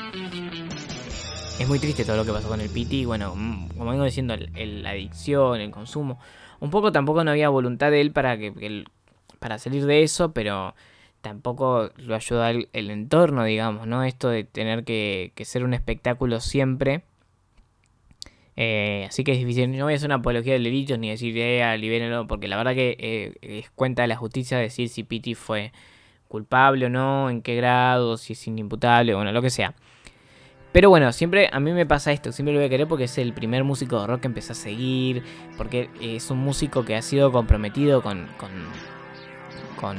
Es 1.59 1.67
muy 1.67 1.77
triste 1.77 2.03
todo 2.03 2.17
lo 2.17 2.25
que 2.25 2.31
pasó 2.31 2.47
con 2.47 2.61
el 2.61 2.69
Piti. 2.71 3.05
Bueno, 3.05 3.35
mm, 3.35 3.77
como 3.77 3.91
vengo 3.91 4.05
diciendo, 4.05 4.35
la 4.35 4.89
adicción, 4.89 5.61
el 5.61 5.69
consumo. 5.69 6.17
Un 6.61 6.71
poco 6.71 6.91
tampoco 6.91 7.23
no 7.23 7.29
había 7.29 7.49
voluntad 7.49 7.91
de 7.91 8.01
él 8.01 8.11
para 8.11 8.39
que, 8.39 8.85
para 9.37 9.59
salir 9.59 9.85
de 9.85 10.01
eso, 10.01 10.33
pero 10.33 10.73
tampoco 11.27 11.91
lo 11.97 12.15
ayuda 12.15 12.51
el, 12.51 12.67
entorno, 12.73 13.43
digamos, 13.43 13.85
¿no? 13.85 14.03
Esto 14.03 14.29
de 14.29 14.45
tener 14.45 14.83
que, 14.85 15.33
ser 15.43 15.63
un 15.63 15.73
espectáculo 15.73 16.39
siempre. 16.39 17.03
Eh, 18.55 19.05
así 19.07 19.23
que 19.23 19.33
es 19.33 19.39
difícil. 19.39 19.75
No 19.77 19.83
voy 19.83 19.93
a 19.93 19.95
hacer 19.97 20.07
una 20.07 20.15
apología 20.15 20.53
del 20.53 20.63
delito 20.63 20.97
ni 20.97 21.09
decir, 21.09 21.37
eh, 21.37 21.77
libérenlo, 21.77 22.27
porque 22.27 22.47
la 22.47 22.57
verdad 22.57 22.73
que 22.73 22.95
eh, 22.99 23.33
es 23.41 23.69
cuenta 23.71 24.03
de 24.03 24.07
la 24.07 24.15
justicia 24.15 24.57
decir 24.57 24.89
si 24.89 25.03
Piti 25.03 25.35
fue 25.35 25.71
culpable 26.27 26.85
o 26.87 26.89
no, 26.89 27.29
en 27.29 27.41
qué 27.41 27.55
grado, 27.55 28.17
si 28.17 28.33
es 28.33 28.47
inimputable, 28.47 29.13
bueno, 29.13 29.31
lo 29.31 29.41
que 29.41 29.49
sea. 29.49 29.75
Pero 30.71 30.89
bueno, 30.89 31.11
siempre 31.11 31.49
a 31.51 31.59
mí 31.59 31.71
me 31.71 31.85
pasa 31.85 32.11
esto, 32.11 32.31
siempre 32.31 32.53
lo 32.53 32.59
voy 32.59 32.67
a 32.67 32.69
querer 32.69 32.87
porque 32.87 33.05
es 33.05 33.17
el 33.17 33.33
primer 33.33 33.63
músico 33.63 33.99
de 33.99 34.07
rock 34.07 34.21
que 34.21 34.27
empecé 34.27 34.51
a 34.51 34.55
seguir, 34.55 35.23
porque 35.57 35.89
es 36.01 36.29
un 36.29 36.39
músico 36.39 36.85
que 36.85 36.95
ha 36.95 37.01
sido 37.01 37.31
comprometido 37.31 38.01
con, 38.01 38.27
con, 38.37 38.49
con, 39.79 39.97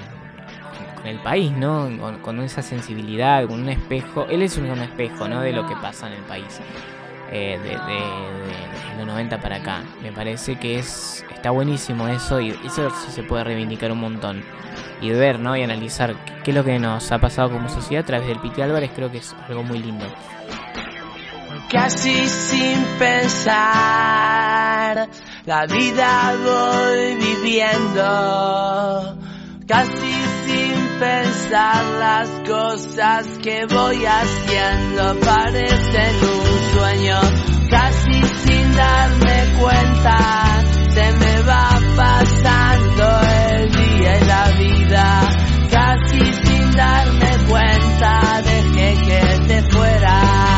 con 0.98 1.06
el 1.06 1.18
país, 1.20 1.52
¿no? 1.52 1.88
Con, 2.22 2.40
esa 2.40 2.62
sensibilidad, 2.62 3.46
con 3.46 3.60
un 3.62 3.68
espejo. 3.68 4.26
Él 4.28 4.42
es 4.42 4.56
un, 4.56 4.68
un 4.70 4.80
espejo, 4.80 5.28
¿no? 5.28 5.40
De 5.40 5.52
lo 5.52 5.66
que 5.66 5.74
pasa 5.76 6.06
en 6.08 6.14
el 6.14 6.22
país. 6.24 6.60
eh, 7.30 7.58
de, 7.62 8.98
los 8.98 9.06
90 9.06 9.40
para 9.40 9.56
acá. 9.56 9.82
Me 10.02 10.12
parece 10.12 10.56
que 10.58 10.78
es 10.78 11.24
está 11.32 11.50
buenísimo 11.50 12.08
eso 12.08 12.40
y 12.40 12.50
eso 12.50 12.90
sí 12.90 13.12
se 13.12 13.22
puede 13.22 13.44
reivindicar 13.44 13.92
un 13.92 14.00
montón. 14.00 14.42
Y 15.00 15.10
ver, 15.10 15.38
¿no? 15.38 15.56
Y 15.56 15.62
analizar 15.62 16.16
qué, 16.24 16.32
qué 16.44 16.50
es 16.50 16.56
lo 16.56 16.64
que 16.64 16.78
nos 16.78 17.12
ha 17.12 17.18
pasado 17.18 17.50
como 17.50 17.68
sociedad 17.68 18.02
a 18.02 18.06
través 18.06 18.26
del 18.26 18.40
Piti 18.40 18.60
Álvarez, 18.62 18.90
creo 18.94 19.10
que 19.10 19.18
es 19.18 19.36
algo 19.48 19.62
muy 19.62 19.78
lindo. 19.78 20.06
Casi 21.70 22.26
sin 22.26 22.82
pensar, 22.98 23.58
la 25.44 25.66
vida 25.66 26.34
voy 26.42 27.14
viviendo. 27.16 28.04
Casi 29.66 30.12
sin 30.46 30.77
pensar 30.98 31.84
las 31.98 32.28
cosas 32.48 33.26
que 33.42 33.66
voy 33.66 34.04
haciendo 34.04 35.20
parecen 35.20 36.14
un 36.22 36.78
sueño. 36.78 37.20
Casi 37.70 38.22
sin 38.22 38.72
darme 38.74 39.56
cuenta, 39.60 40.64
se 40.90 41.12
me 41.12 41.42
va 41.42 41.80
pasando 41.96 43.20
el 43.50 43.70
día 43.72 44.18
y 44.18 44.24
la 44.24 44.50
vida. 44.58 45.20
Casi 45.70 46.32
sin 46.44 46.70
darme 46.72 47.30
cuenta, 47.48 48.42
dejé 48.42 48.94
que 49.06 49.46
te 49.46 49.62
fuera. 49.70 50.57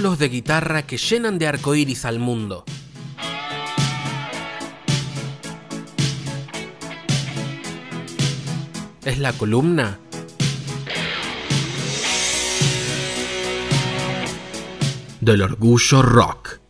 De 0.00 0.30
guitarra 0.30 0.86
que 0.86 0.96
llenan 0.96 1.38
de 1.38 1.46
arcoíris 1.46 2.06
al 2.06 2.18
mundo. 2.18 2.64
Es 9.04 9.18
la 9.18 9.34
columna 9.34 9.98
del 15.20 15.42
orgullo 15.42 16.00
rock. 16.00 16.60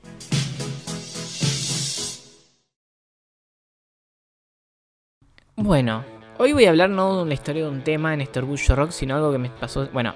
Bueno, 5.55 6.05
hoy 6.39 6.53
voy 6.53 6.65
a 6.65 6.71
hablar 6.71 6.91
no 6.91 7.17
de 7.17 7.23
una 7.23 7.35
historia 7.35 7.63
de 7.63 7.71
un 7.71 7.85
tema 7.85 8.13
en 8.13 8.23
este 8.23 8.41
Orgullo 8.41 8.75
Rock, 8.75 8.91
sino 8.91 9.15
algo 9.15 9.31
que 9.31 9.39
me 9.39 9.51
pasó. 9.51 9.89
Bueno, 9.93 10.15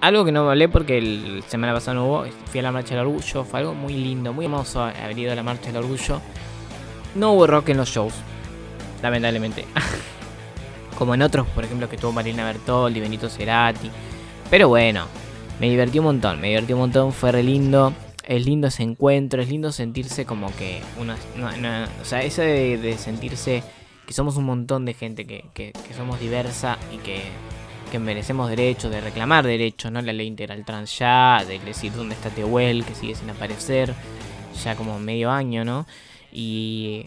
algo 0.00 0.24
que 0.24 0.32
no 0.32 0.48
hablé 0.48 0.68
porque 0.68 0.98
el 0.98 1.42
semana 1.48 1.72
pasada 1.74 1.94
no 1.94 2.06
hubo. 2.06 2.24
Fui 2.46 2.60
a 2.60 2.62
la 2.62 2.72
Marcha 2.72 2.94
del 2.94 3.06
Orgullo, 3.06 3.44
fue 3.44 3.60
algo 3.60 3.74
muy 3.74 3.94
lindo, 3.94 4.32
muy 4.32 4.44
hermoso 4.46 4.82
haber 4.82 5.18
ido 5.18 5.32
a 5.32 5.34
la 5.34 5.42
Marcha 5.42 5.66
del 5.68 5.78
Orgullo. 5.78 6.20
No 7.14 7.32
hubo 7.32 7.46
rock 7.46 7.70
en 7.70 7.78
los 7.78 7.88
shows, 7.88 8.14
lamentablemente. 9.02 9.64
Como 10.98 11.14
en 11.14 11.22
otros, 11.22 11.46
por 11.48 11.64
ejemplo, 11.64 11.88
que 11.88 11.96
tuvo 11.96 12.12
Marina 12.12 12.44
Bertoldi, 12.44 13.00
Benito 13.00 13.28
Cerati. 13.28 13.90
Pero 14.50 14.68
bueno, 14.68 15.06
me 15.60 15.68
divertí 15.68 15.98
un 15.98 16.06
montón, 16.06 16.40
me 16.40 16.48
divertí 16.48 16.72
un 16.72 16.80
montón, 16.80 17.12
fue 17.12 17.32
re 17.32 17.42
lindo. 17.42 17.92
Es 18.26 18.44
lindo 18.44 18.68
ese 18.68 18.82
encuentro, 18.82 19.40
es 19.40 19.48
lindo 19.48 19.72
sentirse 19.72 20.26
como 20.26 20.54
que 20.56 20.80
uno. 21.00 21.14
no- 21.36 21.56
no- 21.56 21.84
o 22.02 22.04
sea, 22.04 22.22
eso 22.22 22.42
de, 22.42 22.76
de 22.76 22.98
sentirse 22.98 23.62
que 24.06 24.12
somos 24.12 24.36
un 24.36 24.44
montón 24.44 24.84
de 24.84 24.92
gente, 24.94 25.26
que, 25.26 25.44
que- 25.54 25.72
que 25.72 25.94
somos 25.94 26.18
diversa 26.20 26.78
y 26.92 26.98
que, 26.98 27.22
que 27.88 27.98
merecemos 27.98 28.48
derechos, 28.48 28.90
de 28.90 29.00
reclamar 29.00 29.46
derechos, 29.46 29.90
¿no? 29.90 30.00
La 30.02 30.12
ley 30.12 30.26
integral 30.26 30.64
trans 30.64 30.98
ya, 30.98 31.44
de 31.46 31.58
decir 31.58 31.92
dónde 31.92 32.14
está 32.14 32.30
Tehuel, 32.30 32.84
que 32.84 32.94
sigue 32.94 33.14
sin 33.14 33.30
aparecer, 33.30 33.94
ya 34.64 34.74
como 34.76 34.98
medio 34.98 35.30
año, 35.30 35.64
¿no? 35.64 35.86
Y 36.32 37.06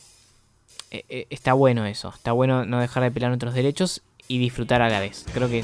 eh, 0.92 1.04
eh, 1.10 1.28
está 1.30 1.54
bueno 1.54 1.86
eso, 1.86 2.10
está 2.16 2.32
bueno 2.32 2.66
no 2.66 2.80
dejar 2.80 3.04
de 3.04 3.12
pelear 3.12 3.30
nuestros 3.30 3.54
derechos 3.54 4.02
y 4.28 4.40
disfrutar 4.40 4.82
a 4.82 4.90
la 4.90 5.00
vez. 5.00 5.26
Creo 5.34 5.50
que 5.50 5.60
eh, 5.60 5.64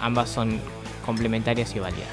ambas 0.00 0.30
son 0.30 0.60
complementarias 1.04 1.74
y 1.76 1.80
válidas. 1.80 2.08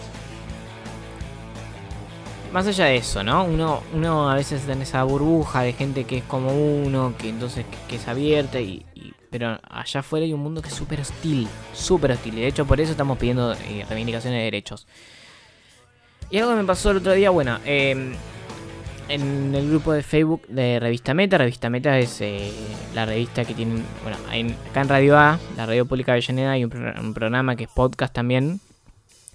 Más 2.52 2.68
allá 2.68 2.86
de 2.86 2.98
eso, 2.98 3.24
¿no? 3.24 3.46
Uno, 3.46 3.82
uno 3.94 4.30
a 4.30 4.36
veces 4.36 4.60
está 4.62 4.74
en 4.74 4.82
esa 4.82 5.02
burbuja 5.06 5.62
de 5.62 5.72
gente 5.72 6.04
que 6.04 6.18
es 6.18 6.24
como 6.26 6.50
uno, 6.52 7.14
que 7.18 7.30
entonces 7.30 7.66
que, 7.66 7.78
que 7.88 7.96
es 7.96 8.08
abierta 8.10 8.60
y- 8.60 8.86
Pero 9.32 9.60
allá 9.68 10.02
afuera 10.02 10.26
hay 10.26 10.34
un 10.34 10.42
mundo 10.42 10.62
que 10.62 10.68
es 10.68 10.76
súper 10.76 11.00
hostil, 11.00 11.48
súper 11.74 12.12
hostil. 12.12 12.38
Y 12.38 12.42
de 12.42 12.48
hecho 12.48 12.68
por 12.68 12.80
eso 12.80 12.92
estamos 12.92 13.18
pidiendo 13.18 13.54
eh, 13.54 13.86
reivindicaciones 13.90 14.40
de 14.40 14.44
derechos. 14.44 14.86
Y 16.30 16.38
algo 16.38 16.52
que 16.52 16.58
me 16.58 16.66
pasó 16.66 16.92
el 16.92 16.98
otro 16.98 17.14
día, 17.14 17.30
bueno, 17.30 17.58
eh, 17.66 18.14
en 19.10 19.54
el 19.54 19.70
grupo 19.70 19.92
de 19.92 20.04
Facebook 20.04 20.48
de 20.48 20.80
Revista 20.80 21.14
Meta. 21.14 21.38
Revista 21.38 21.70
Meta 21.70 21.98
es 22.00 22.22
eh, 22.22 22.52
la 22.94 23.06
revista 23.06 23.44
que 23.44 23.54
tienen, 23.54 23.84
bueno, 24.04 24.18
acá 24.70 24.82
en 24.82 24.90
Radio 24.90 25.18
A, 25.18 25.40
la 25.58 25.66
radio 25.66 25.86
pública 25.86 26.14
de 26.14 26.18
Avellaneda, 26.18 26.52
hay 26.52 26.64
un 26.64 27.14
programa 27.14 27.56
que 27.56 27.66
es 27.66 27.70
podcast 27.70 28.14
también, 28.14 28.60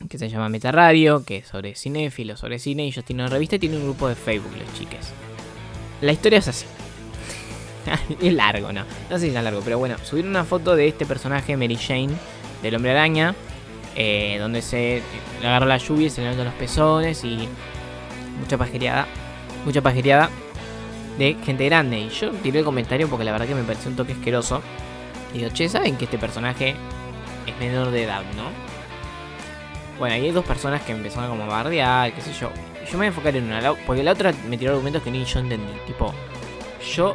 que 0.09 0.19
se 0.19 0.29
llama 0.29 0.49
Meta 0.49 0.73
Radio, 0.73 1.25
que 1.25 1.39
es 1.39 1.49
sobre 1.49 1.75
cinéfilos, 1.75 2.41
sobre 2.41 2.59
cine, 2.59 2.85
y 2.85 2.89
ellos 2.89 3.05
tienen 3.05 3.27
una 3.27 3.33
revista 3.33 3.57
y 3.57 3.59
tienen 3.59 3.81
un 3.81 3.87
grupo 3.87 4.09
de 4.09 4.15
Facebook, 4.15 4.53
los 4.59 4.79
chiques. 4.79 5.13
La 6.01 6.13
historia 6.13 6.39
es 6.39 6.49
así. 6.49 6.67
es 8.22 8.32
largo, 8.32 8.72
¿no? 8.72 8.84
No 9.11 9.18
sé 9.18 9.30
si 9.30 9.37
es 9.37 9.43
largo, 9.43 9.61
pero 9.64 9.78
bueno, 9.78 9.97
subieron 10.03 10.30
una 10.30 10.45
foto 10.45 10.76
de 10.76 10.89
este 10.89 11.07
personaje, 11.07 11.57
Mary 11.57 11.76
Jane, 11.76 12.11
del 12.62 12.74
Hombre 12.74 12.93
Araña, 12.93 13.34
eh, 13.95 14.37
donde 14.41 14.62
se 14.62 15.03
le 15.41 15.47
agarra 15.49 15.66
la 15.66 15.78
lluvia 15.78 16.09
y 16.09 16.11
se 16.11 16.22
le 16.22 16.34
los 16.34 16.55
pezones 16.55 17.24
y 17.24 17.49
mucha 18.41 18.59
pajereada, 18.59 19.07
mucha 19.64 19.80
pajereada 19.80 20.30
de 21.18 21.37
gente 21.45 21.64
grande. 21.64 21.99
Y 21.99 22.09
yo 22.11 22.30
tiré 22.30 22.61
el 22.61 22.64
comentario 22.64 23.09
porque 23.09 23.24
la 23.24 23.32
verdad 23.32 23.47
que 23.47 23.55
me 23.55 23.62
pareció 23.62 23.91
un 23.91 23.97
toque 23.97 24.12
asqueroso. 24.12 24.62
Y 25.32 25.39
digo, 25.39 25.51
che, 25.51 25.68
¿saben 25.68 25.97
que 25.97 26.05
este 26.05 26.18
personaje 26.18 26.74
es 27.47 27.59
menor 27.59 27.91
de 27.91 28.05
edad, 28.05 28.22
no? 28.37 28.51
Bueno, 29.99 30.14
ahí 30.14 30.26
hay 30.26 30.30
dos 30.30 30.45
personas 30.45 30.82
que 30.82 30.93
empezaron 30.93 31.24
a 31.24 31.28
como 31.28 31.47
bardear, 31.47 32.12
qué 32.12 32.20
sé 32.20 32.32
yo. 32.32 32.51
Yo 32.84 32.93
me 32.93 32.99
voy 32.99 33.05
a 33.07 33.09
enfocar 33.09 33.34
en 33.34 33.45
una, 33.45 33.74
porque 33.87 34.03
la 34.03 34.12
otra 34.12 34.32
me 34.49 34.59
tiró 34.59 34.72
argumentos 34.72 35.03
que 35.03 35.11
ni 35.11 35.24
yo 35.24 35.41
entendí. 35.41 35.72
Tipo, 35.87 36.12
yo 36.95 37.14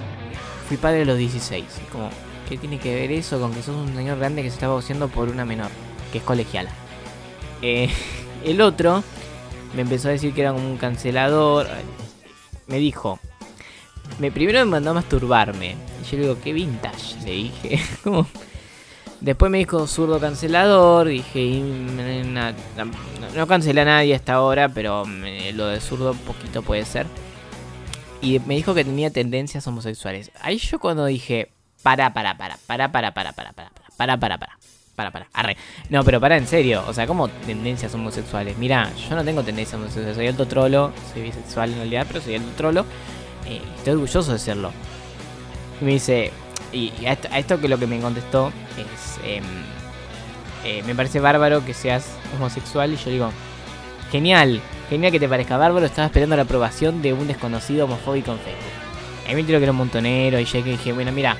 fui 0.71 0.77
padre 0.77 1.01
a 1.01 1.05
los 1.05 1.17
16. 1.17 1.65
y 1.65 1.91
Como, 1.91 2.09
¿qué 2.47 2.55
tiene 2.57 2.79
que 2.79 2.95
ver 2.95 3.11
eso 3.11 3.41
con 3.41 3.53
que 3.53 3.61
sos 3.61 3.75
un 3.75 3.93
señor 3.93 4.17
grande 4.17 4.41
que 4.41 4.47
se 4.47 4.53
estaba 4.53 4.79
haciendo 4.79 5.09
por 5.09 5.27
una 5.27 5.43
menor? 5.43 5.67
Que 6.13 6.19
es 6.19 6.23
colegiala. 6.23 6.69
Eh, 7.61 7.89
el 8.45 8.61
otro 8.61 9.03
me 9.75 9.81
empezó 9.81 10.07
a 10.07 10.11
decir 10.11 10.33
que 10.33 10.39
era 10.39 10.53
como 10.53 10.65
un 10.65 10.77
cancelador. 10.77 11.67
Me 12.67 12.77
dijo, 12.77 13.19
me 14.17 14.31
primero 14.31 14.59
me 14.59 14.71
mandó 14.71 14.91
a 14.91 14.93
masturbarme. 14.93 15.71
Y 16.01 16.09
yo 16.09 16.17
le 16.17 16.23
digo, 16.23 16.37
qué 16.41 16.53
vintage, 16.53 17.17
le 17.25 17.31
dije. 17.31 17.81
Como- 18.03 18.25
Después 19.19 19.51
me 19.51 19.57
dijo 19.57 19.85
zurdo 19.87 20.21
cancelador. 20.21 21.09
Dije, 21.09 21.59
no, 21.59 22.53
no 23.35 23.45
cancelé 23.45 23.81
a 23.81 23.85
nadie 23.85 24.15
hasta 24.15 24.35
ahora, 24.35 24.69
pero 24.69 25.05
mm, 25.05 25.53
lo 25.53 25.67
de 25.67 25.81
zurdo 25.81 26.13
poquito 26.13 26.61
puede 26.61 26.85
ser. 26.85 27.07
Y 28.21 28.39
me 28.39 28.55
dijo 28.55 28.73
que 28.73 28.83
tenía 28.85 29.09
tendencias 29.11 29.65
homosexuales. 29.67 30.31
Ahí 30.41 30.57
yo 30.57 30.79
cuando 30.79 31.05
dije, 31.05 31.51
para, 31.81 32.13
para, 32.13 32.37
para, 32.37 32.57
para, 32.67 32.91
para, 32.91 33.13
para, 33.13 33.31
para, 33.31 33.51
para, 33.53 33.71
para, 33.71 33.71
para, 33.97 34.17
para, 34.19 34.37
para. 34.37 34.57
Para, 34.93 35.09
para, 35.09 35.27
arre. 35.33 35.57
No, 35.89 36.03
pero 36.03 36.19
para 36.19 36.37
en 36.37 36.45
serio. 36.45 36.83
O 36.87 36.93
sea, 36.93 37.07
como 37.07 37.27
tendencias 37.29 37.93
homosexuales. 37.95 38.57
Mira, 38.57 38.91
yo 39.09 39.15
no 39.15 39.23
tengo 39.23 39.41
tendencias 39.41 39.75
homosexuales. 39.79 40.15
Soy 40.15 40.27
alto 40.27 40.45
trolo. 40.47 40.91
Soy 41.13 41.23
bisexual 41.23 41.71
en 41.71 41.77
realidad, 41.77 42.05
pero 42.07 42.21
soy 42.21 42.35
alto 42.35 42.51
trolo. 42.55 42.85
eh, 43.47 43.61
estoy 43.77 43.93
orgulloso 43.93 44.33
de 44.33 44.37
serlo. 44.39 44.71
Y 45.81 45.85
me 45.85 45.91
dice. 45.93 46.31
Y, 46.71 46.93
y 47.01 47.05
a, 47.07 47.13
esto, 47.13 47.27
a 47.31 47.39
esto 47.39 47.59
que 47.59 47.67
lo 47.69 47.79
que 47.79 47.87
me 47.87 47.99
contestó 47.99 48.51
es. 48.77 49.17
em, 49.25 49.43
eh, 50.65 50.83
me 50.83 50.93
parece 50.93 51.19
bárbaro 51.19 51.65
que 51.65 51.73
seas 51.73 52.05
homosexual. 52.35 52.93
Y 52.93 52.97
yo 52.97 53.09
digo. 53.09 53.31
Genial. 54.11 54.61
Genial 54.91 55.13
que 55.13 55.21
te 55.21 55.29
parezca 55.29 55.55
bárbaro. 55.55 55.85
Estaba 55.85 56.07
esperando 56.07 56.35
la 56.35 56.41
aprobación 56.41 57.01
de 57.01 57.13
un 57.13 57.25
desconocido 57.25 57.85
homofóbico 57.85 58.33
en 58.33 58.39
Facebook. 58.39 59.25
A 59.25 59.29
mí 59.29 59.41
me 59.41 59.45
que 59.45 59.55
era 59.55 59.71
un 59.71 59.77
montonero. 59.77 60.37
Y 60.37 60.43
yo 60.43 60.61
que 60.61 60.71
dije, 60.71 60.91
bueno, 60.91 61.13
mira. 61.13 61.37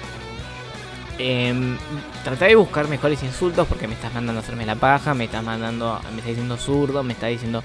Em, 1.20 1.78
traté 2.24 2.45
de 2.45 2.56
buscar 2.56 2.88
mejores 2.88 3.22
insultos 3.24 3.68
porque 3.68 3.89
me 3.89 3.93
estás 3.93 4.14
mandando 4.14 4.39
a 4.39 4.43
hacerme 4.43 4.66
la 4.66 4.76
paja, 4.76 5.14
me 5.14 5.26
estás 5.26 5.43
mandando, 5.43 5.99
me 6.12 6.20
estás 6.20 6.28
diciendo 6.28 6.56
zurdo, 6.56 7.04
me 7.04 7.12
estás 7.12 7.30
diciendo 7.30 7.62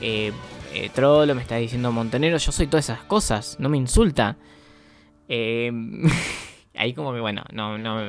eh, 0.00 0.32
eh, 0.72 0.90
trolo, 0.94 1.34
me 1.34 1.42
estás 1.42 1.58
diciendo 1.58 1.90
montonero. 1.90 2.38
Yo 2.38 2.52
soy 2.52 2.68
todas 2.68 2.88
esas 2.88 3.02
cosas, 3.02 3.56
no 3.58 3.68
me 3.68 3.78
insulta. 3.78 4.36
Em, 5.26 6.08
ahí 6.76 6.94
como 6.94 7.12
que 7.12 7.18
bueno, 7.18 7.42
no, 7.50 7.78
no, 7.78 8.00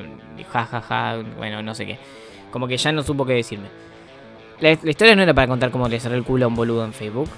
ja, 0.54 0.66
ja, 0.68 0.82
ja, 0.82 1.24
bueno, 1.36 1.64
no 1.64 1.74
sé 1.74 1.88
qué. 1.88 1.98
Como 2.52 2.68
que 2.68 2.78
ya 2.78 2.92
no 2.92 3.02
supo 3.02 3.26
qué 3.26 3.34
decirme. 3.34 3.70
La, 4.60 4.72
historia 4.72 5.16
no 5.16 5.22
era 5.22 5.34
para 5.34 5.48
contar 5.48 5.72
cómo 5.72 5.88
le 5.88 6.00
cerré 6.00 6.16
el 6.16 6.24
culo 6.24 6.46
a 6.46 6.48
un 6.48 6.56
boludo 6.56 6.84
en 6.84 6.94
Facebook. 6.94 7.30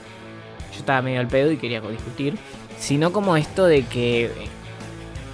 Yo 0.72 0.80
estaba 0.80 1.02
medio 1.02 1.20
al 1.20 1.28
pedo 1.28 1.52
y 1.52 1.58
quería 1.58 1.82
discutir. 1.82 2.38
Sino 2.78 3.12
como 3.12 3.36
esto 3.36 3.66
de 3.66 3.84
que 3.86 4.26
eh, 4.28 4.32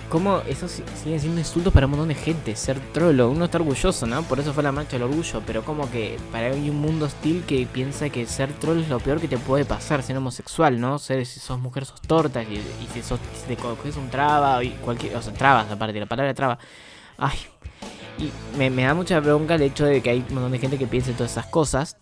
cómo 0.09 0.41
eso 0.47 0.67
si- 0.67 0.83
siguen 1.03 1.19
siendo 1.19 1.39
insultos 1.39 1.71
para 1.71 1.85
un 1.85 1.91
montón 1.91 2.07
de 2.07 2.15
gente, 2.15 2.55
ser 2.55 2.79
trolo, 2.91 3.29
uno 3.29 3.45
está 3.45 3.59
orgulloso, 3.59 4.07
¿no? 4.07 4.23
Por 4.23 4.39
eso 4.39 4.51
fue 4.51 4.63
la 4.63 4.71
marcha 4.71 4.93
del 4.93 5.03
orgullo, 5.03 5.43
pero 5.45 5.63
como 5.63 5.91
que 5.91 6.17
para 6.31 6.47
hay 6.47 6.69
un 6.71 6.79
mundo 6.79 7.05
hostil 7.05 7.43
que 7.45 7.67
piensa 7.71 8.09
que 8.09 8.25
ser 8.25 8.51
troll 8.53 8.79
es 8.79 8.89
lo 8.89 8.99
peor 8.99 9.19
que 9.21 9.27
te 9.27 9.37
puede 9.37 9.63
pasar, 9.63 10.01
ser 10.01 10.17
homosexual, 10.17 10.79
¿no? 10.81 10.97
Ser 10.97 11.23
si 11.27 11.39
sos 11.39 11.59
mujer 11.59 11.85
sos 11.85 12.01
tortas 12.01 12.47
y, 12.49 12.55
y 12.55 12.87
si 12.91 13.03
sos 13.03 13.19
si 13.39 13.45
te 13.47 13.57
coges 13.57 13.95
un 13.97 14.09
traba 14.09 14.63
y 14.63 14.69
cualquier, 14.83 15.15
o 15.17 15.21
sea, 15.21 15.33
trabas 15.33 15.69
aparte, 15.69 15.99
la 15.99 16.07
palabra 16.07 16.33
traba. 16.33 16.57
Ay, 17.17 17.37
y 18.17 18.31
me, 18.57 18.69
me 18.69 18.83
da 18.83 18.93
mucha 18.93 19.19
bronca 19.19 19.55
el 19.55 19.63
hecho 19.63 19.85
de 19.85 20.01
que 20.01 20.09
hay 20.09 20.25
un 20.29 20.35
montón 20.35 20.51
de 20.51 20.59
gente 20.59 20.77
que 20.77 20.87
piense 20.87 21.13
todas 21.13 21.31
esas 21.31 21.47
cosas, 21.47 21.97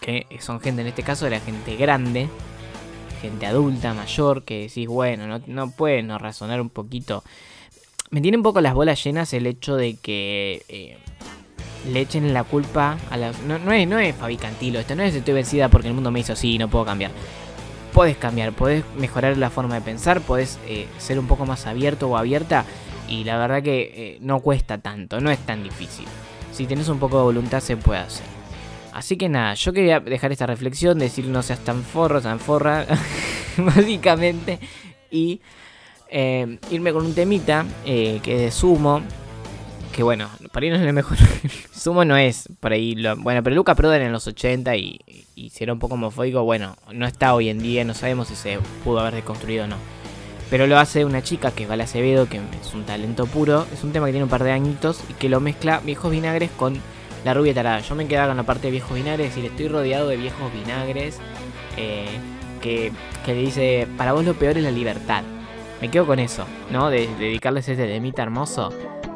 que 0.00 0.26
son 0.40 0.60
gente, 0.60 0.82
en 0.82 0.88
este 0.88 1.02
caso 1.02 1.26
era 1.26 1.40
gente 1.40 1.76
grande, 1.76 2.28
gente 3.20 3.46
adulta, 3.46 3.94
mayor, 3.94 4.44
que 4.44 4.62
decís, 4.62 4.88
bueno, 4.88 5.26
no, 5.26 5.40
no 5.46 5.70
pueden 5.70 6.16
razonar 6.18 6.60
un 6.60 6.70
poquito. 6.70 7.22
Me 8.10 8.20
tiene 8.20 8.36
un 8.36 8.42
poco 8.42 8.60
las 8.60 8.74
bolas 8.74 9.02
llenas 9.02 9.32
el 9.32 9.46
hecho 9.46 9.76
de 9.76 9.94
que 9.94 10.62
eh, 10.68 10.98
le 11.90 12.00
echen 12.00 12.34
la 12.34 12.44
culpa 12.44 12.98
a 13.10 13.16
las... 13.16 13.40
No, 13.42 13.58
no, 13.58 13.72
es, 13.72 13.88
no 13.88 13.98
es 13.98 14.14
Fabi 14.14 14.36
Cantilo, 14.36 14.80
esto 14.80 14.94
no 14.94 15.02
es 15.02 15.14
estoy 15.14 15.34
vencida 15.34 15.68
porque 15.68 15.88
el 15.88 15.94
mundo 15.94 16.10
me 16.10 16.20
hizo 16.20 16.34
así 16.34 16.54
y 16.54 16.58
no 16.58 16.68
puedo 16.68 16.84
cambiar. 16.84 17.12
Puedes 17.94 18.16
cambiar, 18.16 18.52
puedes 18.52 18.84
mejorar 18.96 19.36
la 19.38 19.50
forma 19.50 19.76
de 19.76 19.82
pensar, 19.82 20.20
puedes 20.20 20.58
eh, 20.66 20.88
ser 20.98 21.18
un 21.18 21.26
poco 21.26 21.46
más 21.46 21.66
abierto 21.66 22.08
o 22.08 22.16
abierta 22.16 22.64
y 23.12 23.24
la 23.24 23.36
verdad 23.36 23.62
que 23.62 23.92
eh, 23.94 24.18
no 24.20 24.40
cuesta 24.40 24.78
tanto, 24.78 25.20
no 25.20 25.30
es 25.30 25.38
tan 25.40 25.62
difícil. 25.62 26.06
Si 26.50 26.66
tenés 26.66 26.88
un 26.88 26.98
poco 26.98 27.18
de 27.18 27.24
voluntad 27.24 27.60
se 27.60 27.76
puede 27.76 28.00
hacer. 28.00 28.24
Así 28.94 29.16
que 29.16 29.28
nada, 29.28 29.52
yo 29.52 29.72
quería 29.74 30.00
dejar 30.00 30.32
esta 30.32 30.46
reflexión, 30.46 30.98
decir 30.98 31.26
no 31.26 31.42
seas 31.42 31.60
tan 31.60 31.82
forro, 31.82 32.22
tan 32.22 32.40
forra, 32.40 32.86
básicamente, 33.58 34.58
y 35.10 35.42
eh, 36.08 36.58
irme 36.70 36.92
con 36.92 37.04
un 37.04 37.14
temita 37.14 37.66
eh, 37.84 38.20
que 38.22 38.34
es 38.36 38.40
de 38.40 38.50
sumo, 38.50 39.02
que 39.94 40.02
bueno, 40.02 40.30
ahí 40.54 40.70
no 40.70 40.76
es 40.76 40.82
lo 40.82 40.92
mejor. 40.94 41.18
Sumo 41.74 42.04
no 42.06 42.16
es 42.16 42.48
por 42.60 42.72
ahí. 42.72 42.96
Bueno, 43.18 43.42
pero 43.42 43.54
Luca 43.54 43.74
Prodan 43.74 44.00
en 44.00 44.12
los 44.12 44.26
80 44.26 44.74
y, 44.76 45.00
y 45.34 45.50
si 45.50 45.64
era 45.64 45.74
un 45.74 45.78
poco 45.78 45.94
homofóbico, 45.94 46.44
bueno, 46.44 46.76
no 46.94 47.06
está 47.06 47.34
hoy 47.34 47.50
en 47.50 47.58
día, 47.58 47.84
no 47.84 47.92
sabemos 47.92 48.28
si 48.28 48.36
se 48.36 48.58
pudo 48.84 49.00
haber 49.00 49.14
reconstruido 49.14 49.64
o 49.64 49.66
no. 49.66 49.76
Pero 50.52 50.66
lo 50.66 50.78
hace 50.78 51.06
una 51.06 51.22
chica 51.22 51.50
que 51.50 51.62
es 51.62 51.68
Vala 51.70 51.84
Acevedo, 51.84 52.28
que 52.28 52.36
es 52.36 52.74
un 52.74 52.84
talento 52.84 53.24
puro. 53.24 53.64
Es 53.72 53.84
un 53.84 53.92
tema 53.92 54.04
que 54.04 54.12
tiene 54.12 54.24
un 54.24 54.28
par 54.28 54.44
de 54.44 54.52
añitos 54.52 55.02
y 55.08 55.14
que 55.14 55.30
lo 55.30 55.40
mezcla 55.40 55.80
viejos 55.82 56.10
vinagres 56.10 56.50
con 56.50 56.78
la 57.24 57.32
rubia 57.32 57.54
tarada. 57.54 57.80
Yo 57.80 57.94
me 57.94 58.06
quedaba 58.06 58.28
con 58.28 58.36
la 58.36 58.42
parte 58.42 58.66
de 58.66 58.72
viejos 58.72 58.94
vinagres, 58.94 59.28
es 59.28 59.34
decir, 59.34 59.50
estoy 59.50 59.68
rodeado 59.68 60.08
de 60.08 60.18
viejos 60.18 60.52
vinagres. 60.52 61.20
eh, 61.78 62.04
que, 62.60 62.92
que 63.24 63.34
le 63.34 63.40
dice, 63.40 63.88
para 63.96 64.12
vos 64.12 64.26
lo 64.26 64.34
peor 64.34 64.58
es 64.58 64.62
la 64.62 64.70
libertad. 64.70 65.22
Me 65.80 65.90
quedo 65.90 66.06
con 66.06 66.18
eso, 66.18 66.44
¿no? 66.70 66.90
De, 66.90 67.06
de 67.06 67.24
dedicarles 67.24 67.66
este 67.66 67.86
temita 67.86 68.22
hermoso. 68.22 68.68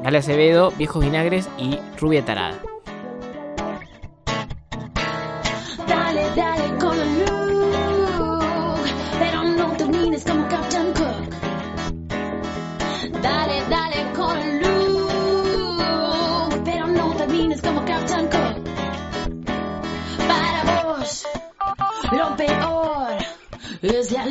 Vale 0.02 0.16
Acevedo, 0.16 0.70
Viejos 0.70 1.04
Vinagres 1.04 1.50
y 1.58 1.78
Rubia 2.00 2.24
Tarada. 2.24 2.58
Es 23.94 24.10
la 24.10 24.24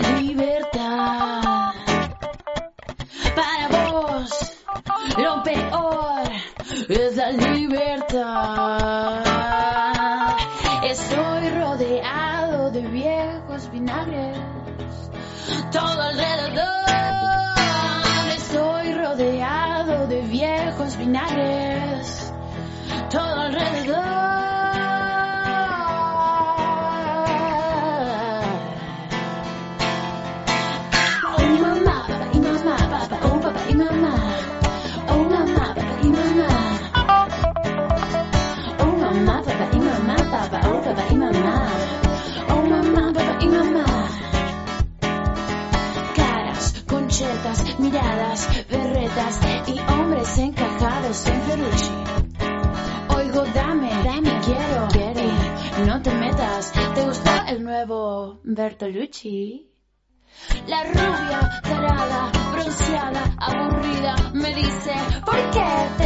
Bertolucci? 58.55 59.69
La 60.67 60.83
rubia, 60.83 61.61
tarada, 61.61 62.31
bronceada, 62.53 63.35
aburrida, 63.37 64.15
me 64.33 64.55
dice, 64.55 64.93
¿por 65.25 65.35
qué 65.51 65.65
te 65.97 66.04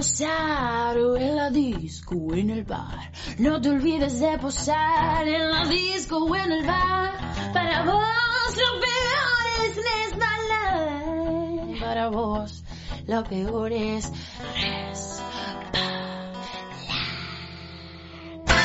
posar 0.00 0.96
en 0.96 1.36
la 1.36 1.50
disco 1.50 2.14
o 2.14 2.34
en 2.34 2.48
el 2.48 2.64
bar. 2.64 3.12
No 3.36 3.60
te 3.60 3.68
olvides 3.68 4.18
de 4.18 4.38
posar 4.38 5.28
en 5.28 5.50
la 5.50 5.66
disco 5.66 6.24
o 6.24 6.34
en 6.34 6.52
el 6.52 6.66
bar. 6.66 7.12
Para 7.52 7.84
vos 7.84 8.56
lo 8.56 8.80
peor 8.80 9.44
es 9.66 9.76
resbalar. 9.90 11.80
Para 11.80 12.08
vos 12.08 12.64
lo 13.06 13.22
peor 13.24 13.72
es 13.72 14.10
resbalar. 14.54 15.20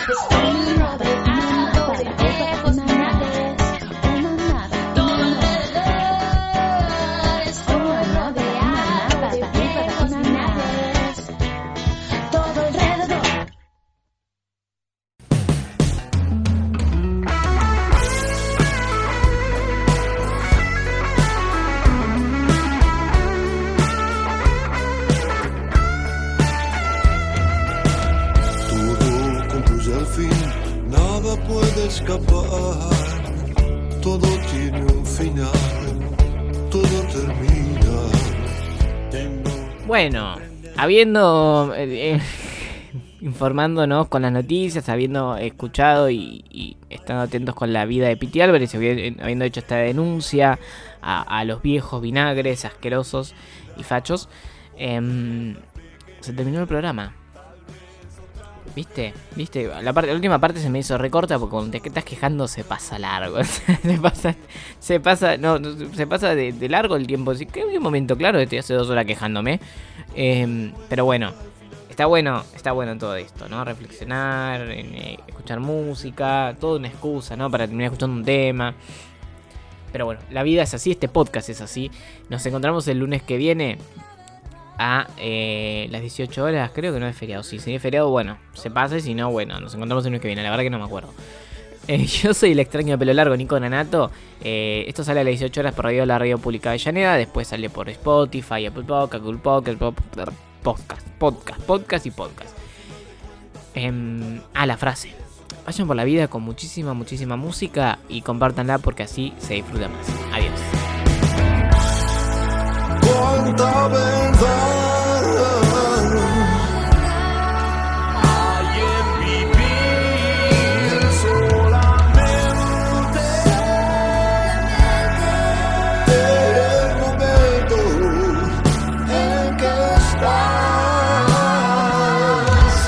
Estoy 0.07 0.75
rodeado 0.77 1.91
de 1.97 3.24
Bueno, 39.95 40.35
habiendo. 40.75 41.73
eh, 41.73 42.15
eh, 42.17 42.19
informándonos 43.21 44.09
con 44.09 44.23
las 44.23 44.31
noticias, 44.33 44.89
habiendo 44.89 45.37
escuchado 45.37 46.09
y, 46.09 46.75
estando 46.89 47.23
atentos 47.23 47.55
con 47.55 47.71
la 47.71 47.85
vida 47.85 48.09
de 48.09 48.17
Piti 48.17 48.41
Álvarez, 48.41 48.75
habi- 48.75 49.15
habiendo 49.21 49.45
hecho 49.45 49.61
esta 49.61 49.77
denuncia 49.77 50.59
a, 51.01 51.21
a 51.39 51.45
los 51.45 51.61
viejos 51.61 52.01
vinagres 52.01 52.65
asquerosos 52.65 53.35
y 53.77 53.83
fachos, 53.83 54.27
em, 54.75 55.55
se 56.19 56.33
terminó 56.33 56.59
el 56.59 56.67
programa. 56.67 57.13
¿Viste? 58.75 59.13
¿Viste? 59.35 59.71
La, 59.81 59.93
última 60.13 60.39
parte 60.39 60.59
se 60.59 60.69
me 60.69 60.79
hizo 60.79 60.97
recorta 60.97 61.39
porque 61.39 61.51
cuando 61.51 61.71
te 61.71 61.87
estás 61.87 62.03
quejando 62.03 62.47
se 62.47 62.65
pasa 62.65 62.99
largo. 62.99 63.41
se 63.43 63.97
pasa, 64.01 64.35
se 64.79 64.99
pasa, 64.99 65.37
no, 65.37 65.59
se 65.93 66.05
pasa 66.05 66.35
de, 66.35 66.69
largo 66.69 66.97
el 66.97 67.07
tiempo. 67.07 67.31
Que 67.51 67.61
hay 67.61 67.77
un 67.77 67.83
momento, 67.83 68.17
claro, 68.17 68.37
estoy 68.37 68.57
hace 68.57 68.73
dos 68.73 68.89
horas 68.89 69.05
quejándome. 69.05 69.61
Em, 70.13 70.73
pero 70.89 71.05
bueno, 71.05 71.31
está 71.89 72.05
bueno, 72.05 72.43
está 72.53 72.73
bueno 72.73 72.97
todo 72.97 73.15
esto, 73.15 73.47
¿no? 73.47 73.63
Reflexionar, 73.63 74.69
eh, 74.69 75.19
escuchar 75.25 75.61
música, 75.61 76.53
toda 76.59 76.77
una 76.77 76.89
excusa, 76.89 77.37
¿no? 77.37 77.49
Para 77.49 77.67
terminar 77.67 77.93
escuchando 77.93 78.17
un 78.17 78.25
tema. 78.25 78.75
Pero 79.93 80.03
bueno, 80.03 80.19
la 80.31 80.43
vida 80.43 80.63
es 80.63 80.73
así, 80.73 80.91
este 80.91 81.07
podcast 81.07 81.47
es 81.47 81.61
así. 81.61 81.89
Nos 82.29 82.45
encontramos 82.45 82.85
el 82.89 82.99
lunes 82.99 83.23
que 83.23 83.37
viene 83.37 83.77
a 84.77 85.07
eh, 85.17 85.87
las 85.91 86.01
18 86.01 86.43
horas. 86.43 86.71
Creo 86.73 86.93
que 86.93 86.99
no 86.99 87.07
es 87.07 87.15
feriado. 87.15 87.43
Si 87.43 87.59
sería 87.59 87.79
feriado, 87.79 88.09
bueno, 88.09 88.37
se 88.53 88.69
pasa. 88.71 88.97
Y 88.97 89.01
si 89.01 89.13
no, 89.13 89.31
bueno, 89.31 89.59
nos 89.59 89.73
encontramos 89.73 90.05
el 90.05 90.11
lunes 90.11 90.21
que 90.21 90.27
viene. 90.27 90.43
La 90.43 90.49
verdad 90.49 90.63
que 90.63 90.69
no 90.69 90.79
me 90.79 90.85
acuerdo. 90.85 91.13
Eh, 91.87 92.03
yo 92.07 92.33
soy 92.33 92.53
el 92.53 92.59
extraño 92.59 92.93
de 92.93 92.97
pelo 92.97 93.13
largo, 93.13 93.37
Nico 93.37 93.59
Nanato. 93.59 94.09
Eh, 94.41 94.85
esto 94.87 95.03
sale 95.03 95.19
a 95.19 95.23
las 95.23 95.33
18 95.33 95.59
horas 95.59 95.75
por 95.75 95.85
radio 95.85 96.03
la 96.07 96.17
radio 96.17 96.39
pública 96.39 96.71
de 96.71 96.79
Llaneda. 96.79 97.15
Después 97.15 97.47
sale 97.47 97.69
por 97.69 97.89
Spotify, 97.89 98.65
Apple 98.65 98.85
Podcast, 98.85 99.23
Google 99.23 99.37
Podcast, 99.37 99.77
Podcast, 100.63 101.07
Podcast, 101.19 101.61
Podcast 101.61 102.05
y 102.07 102.09
Podcast. 102.09 102.57
Em, 103.75 104.41
ah, 104.55 104.65
la 104.65 104.77
frase. 104.77 105.13
Vayan 105.65 105.87
por 105.87 105.95
la 105.95 106.03
vida 106.03 106.27
con 106.27 106.43
muchísima, 106.43 106.93
muchísima 106.93 107.35
música 107.35 107.99
y 108.07 108.21
compártanla 108.21 108.79
porque 108.79 109.03
así 109.03 109.33
se 109.37 109.55
disfruta 109.55 109.89
más. 109.89 110.07
Adiós. 110.33 110.84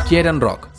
Quieren 0.08 0.40
rock. 0.40 0.70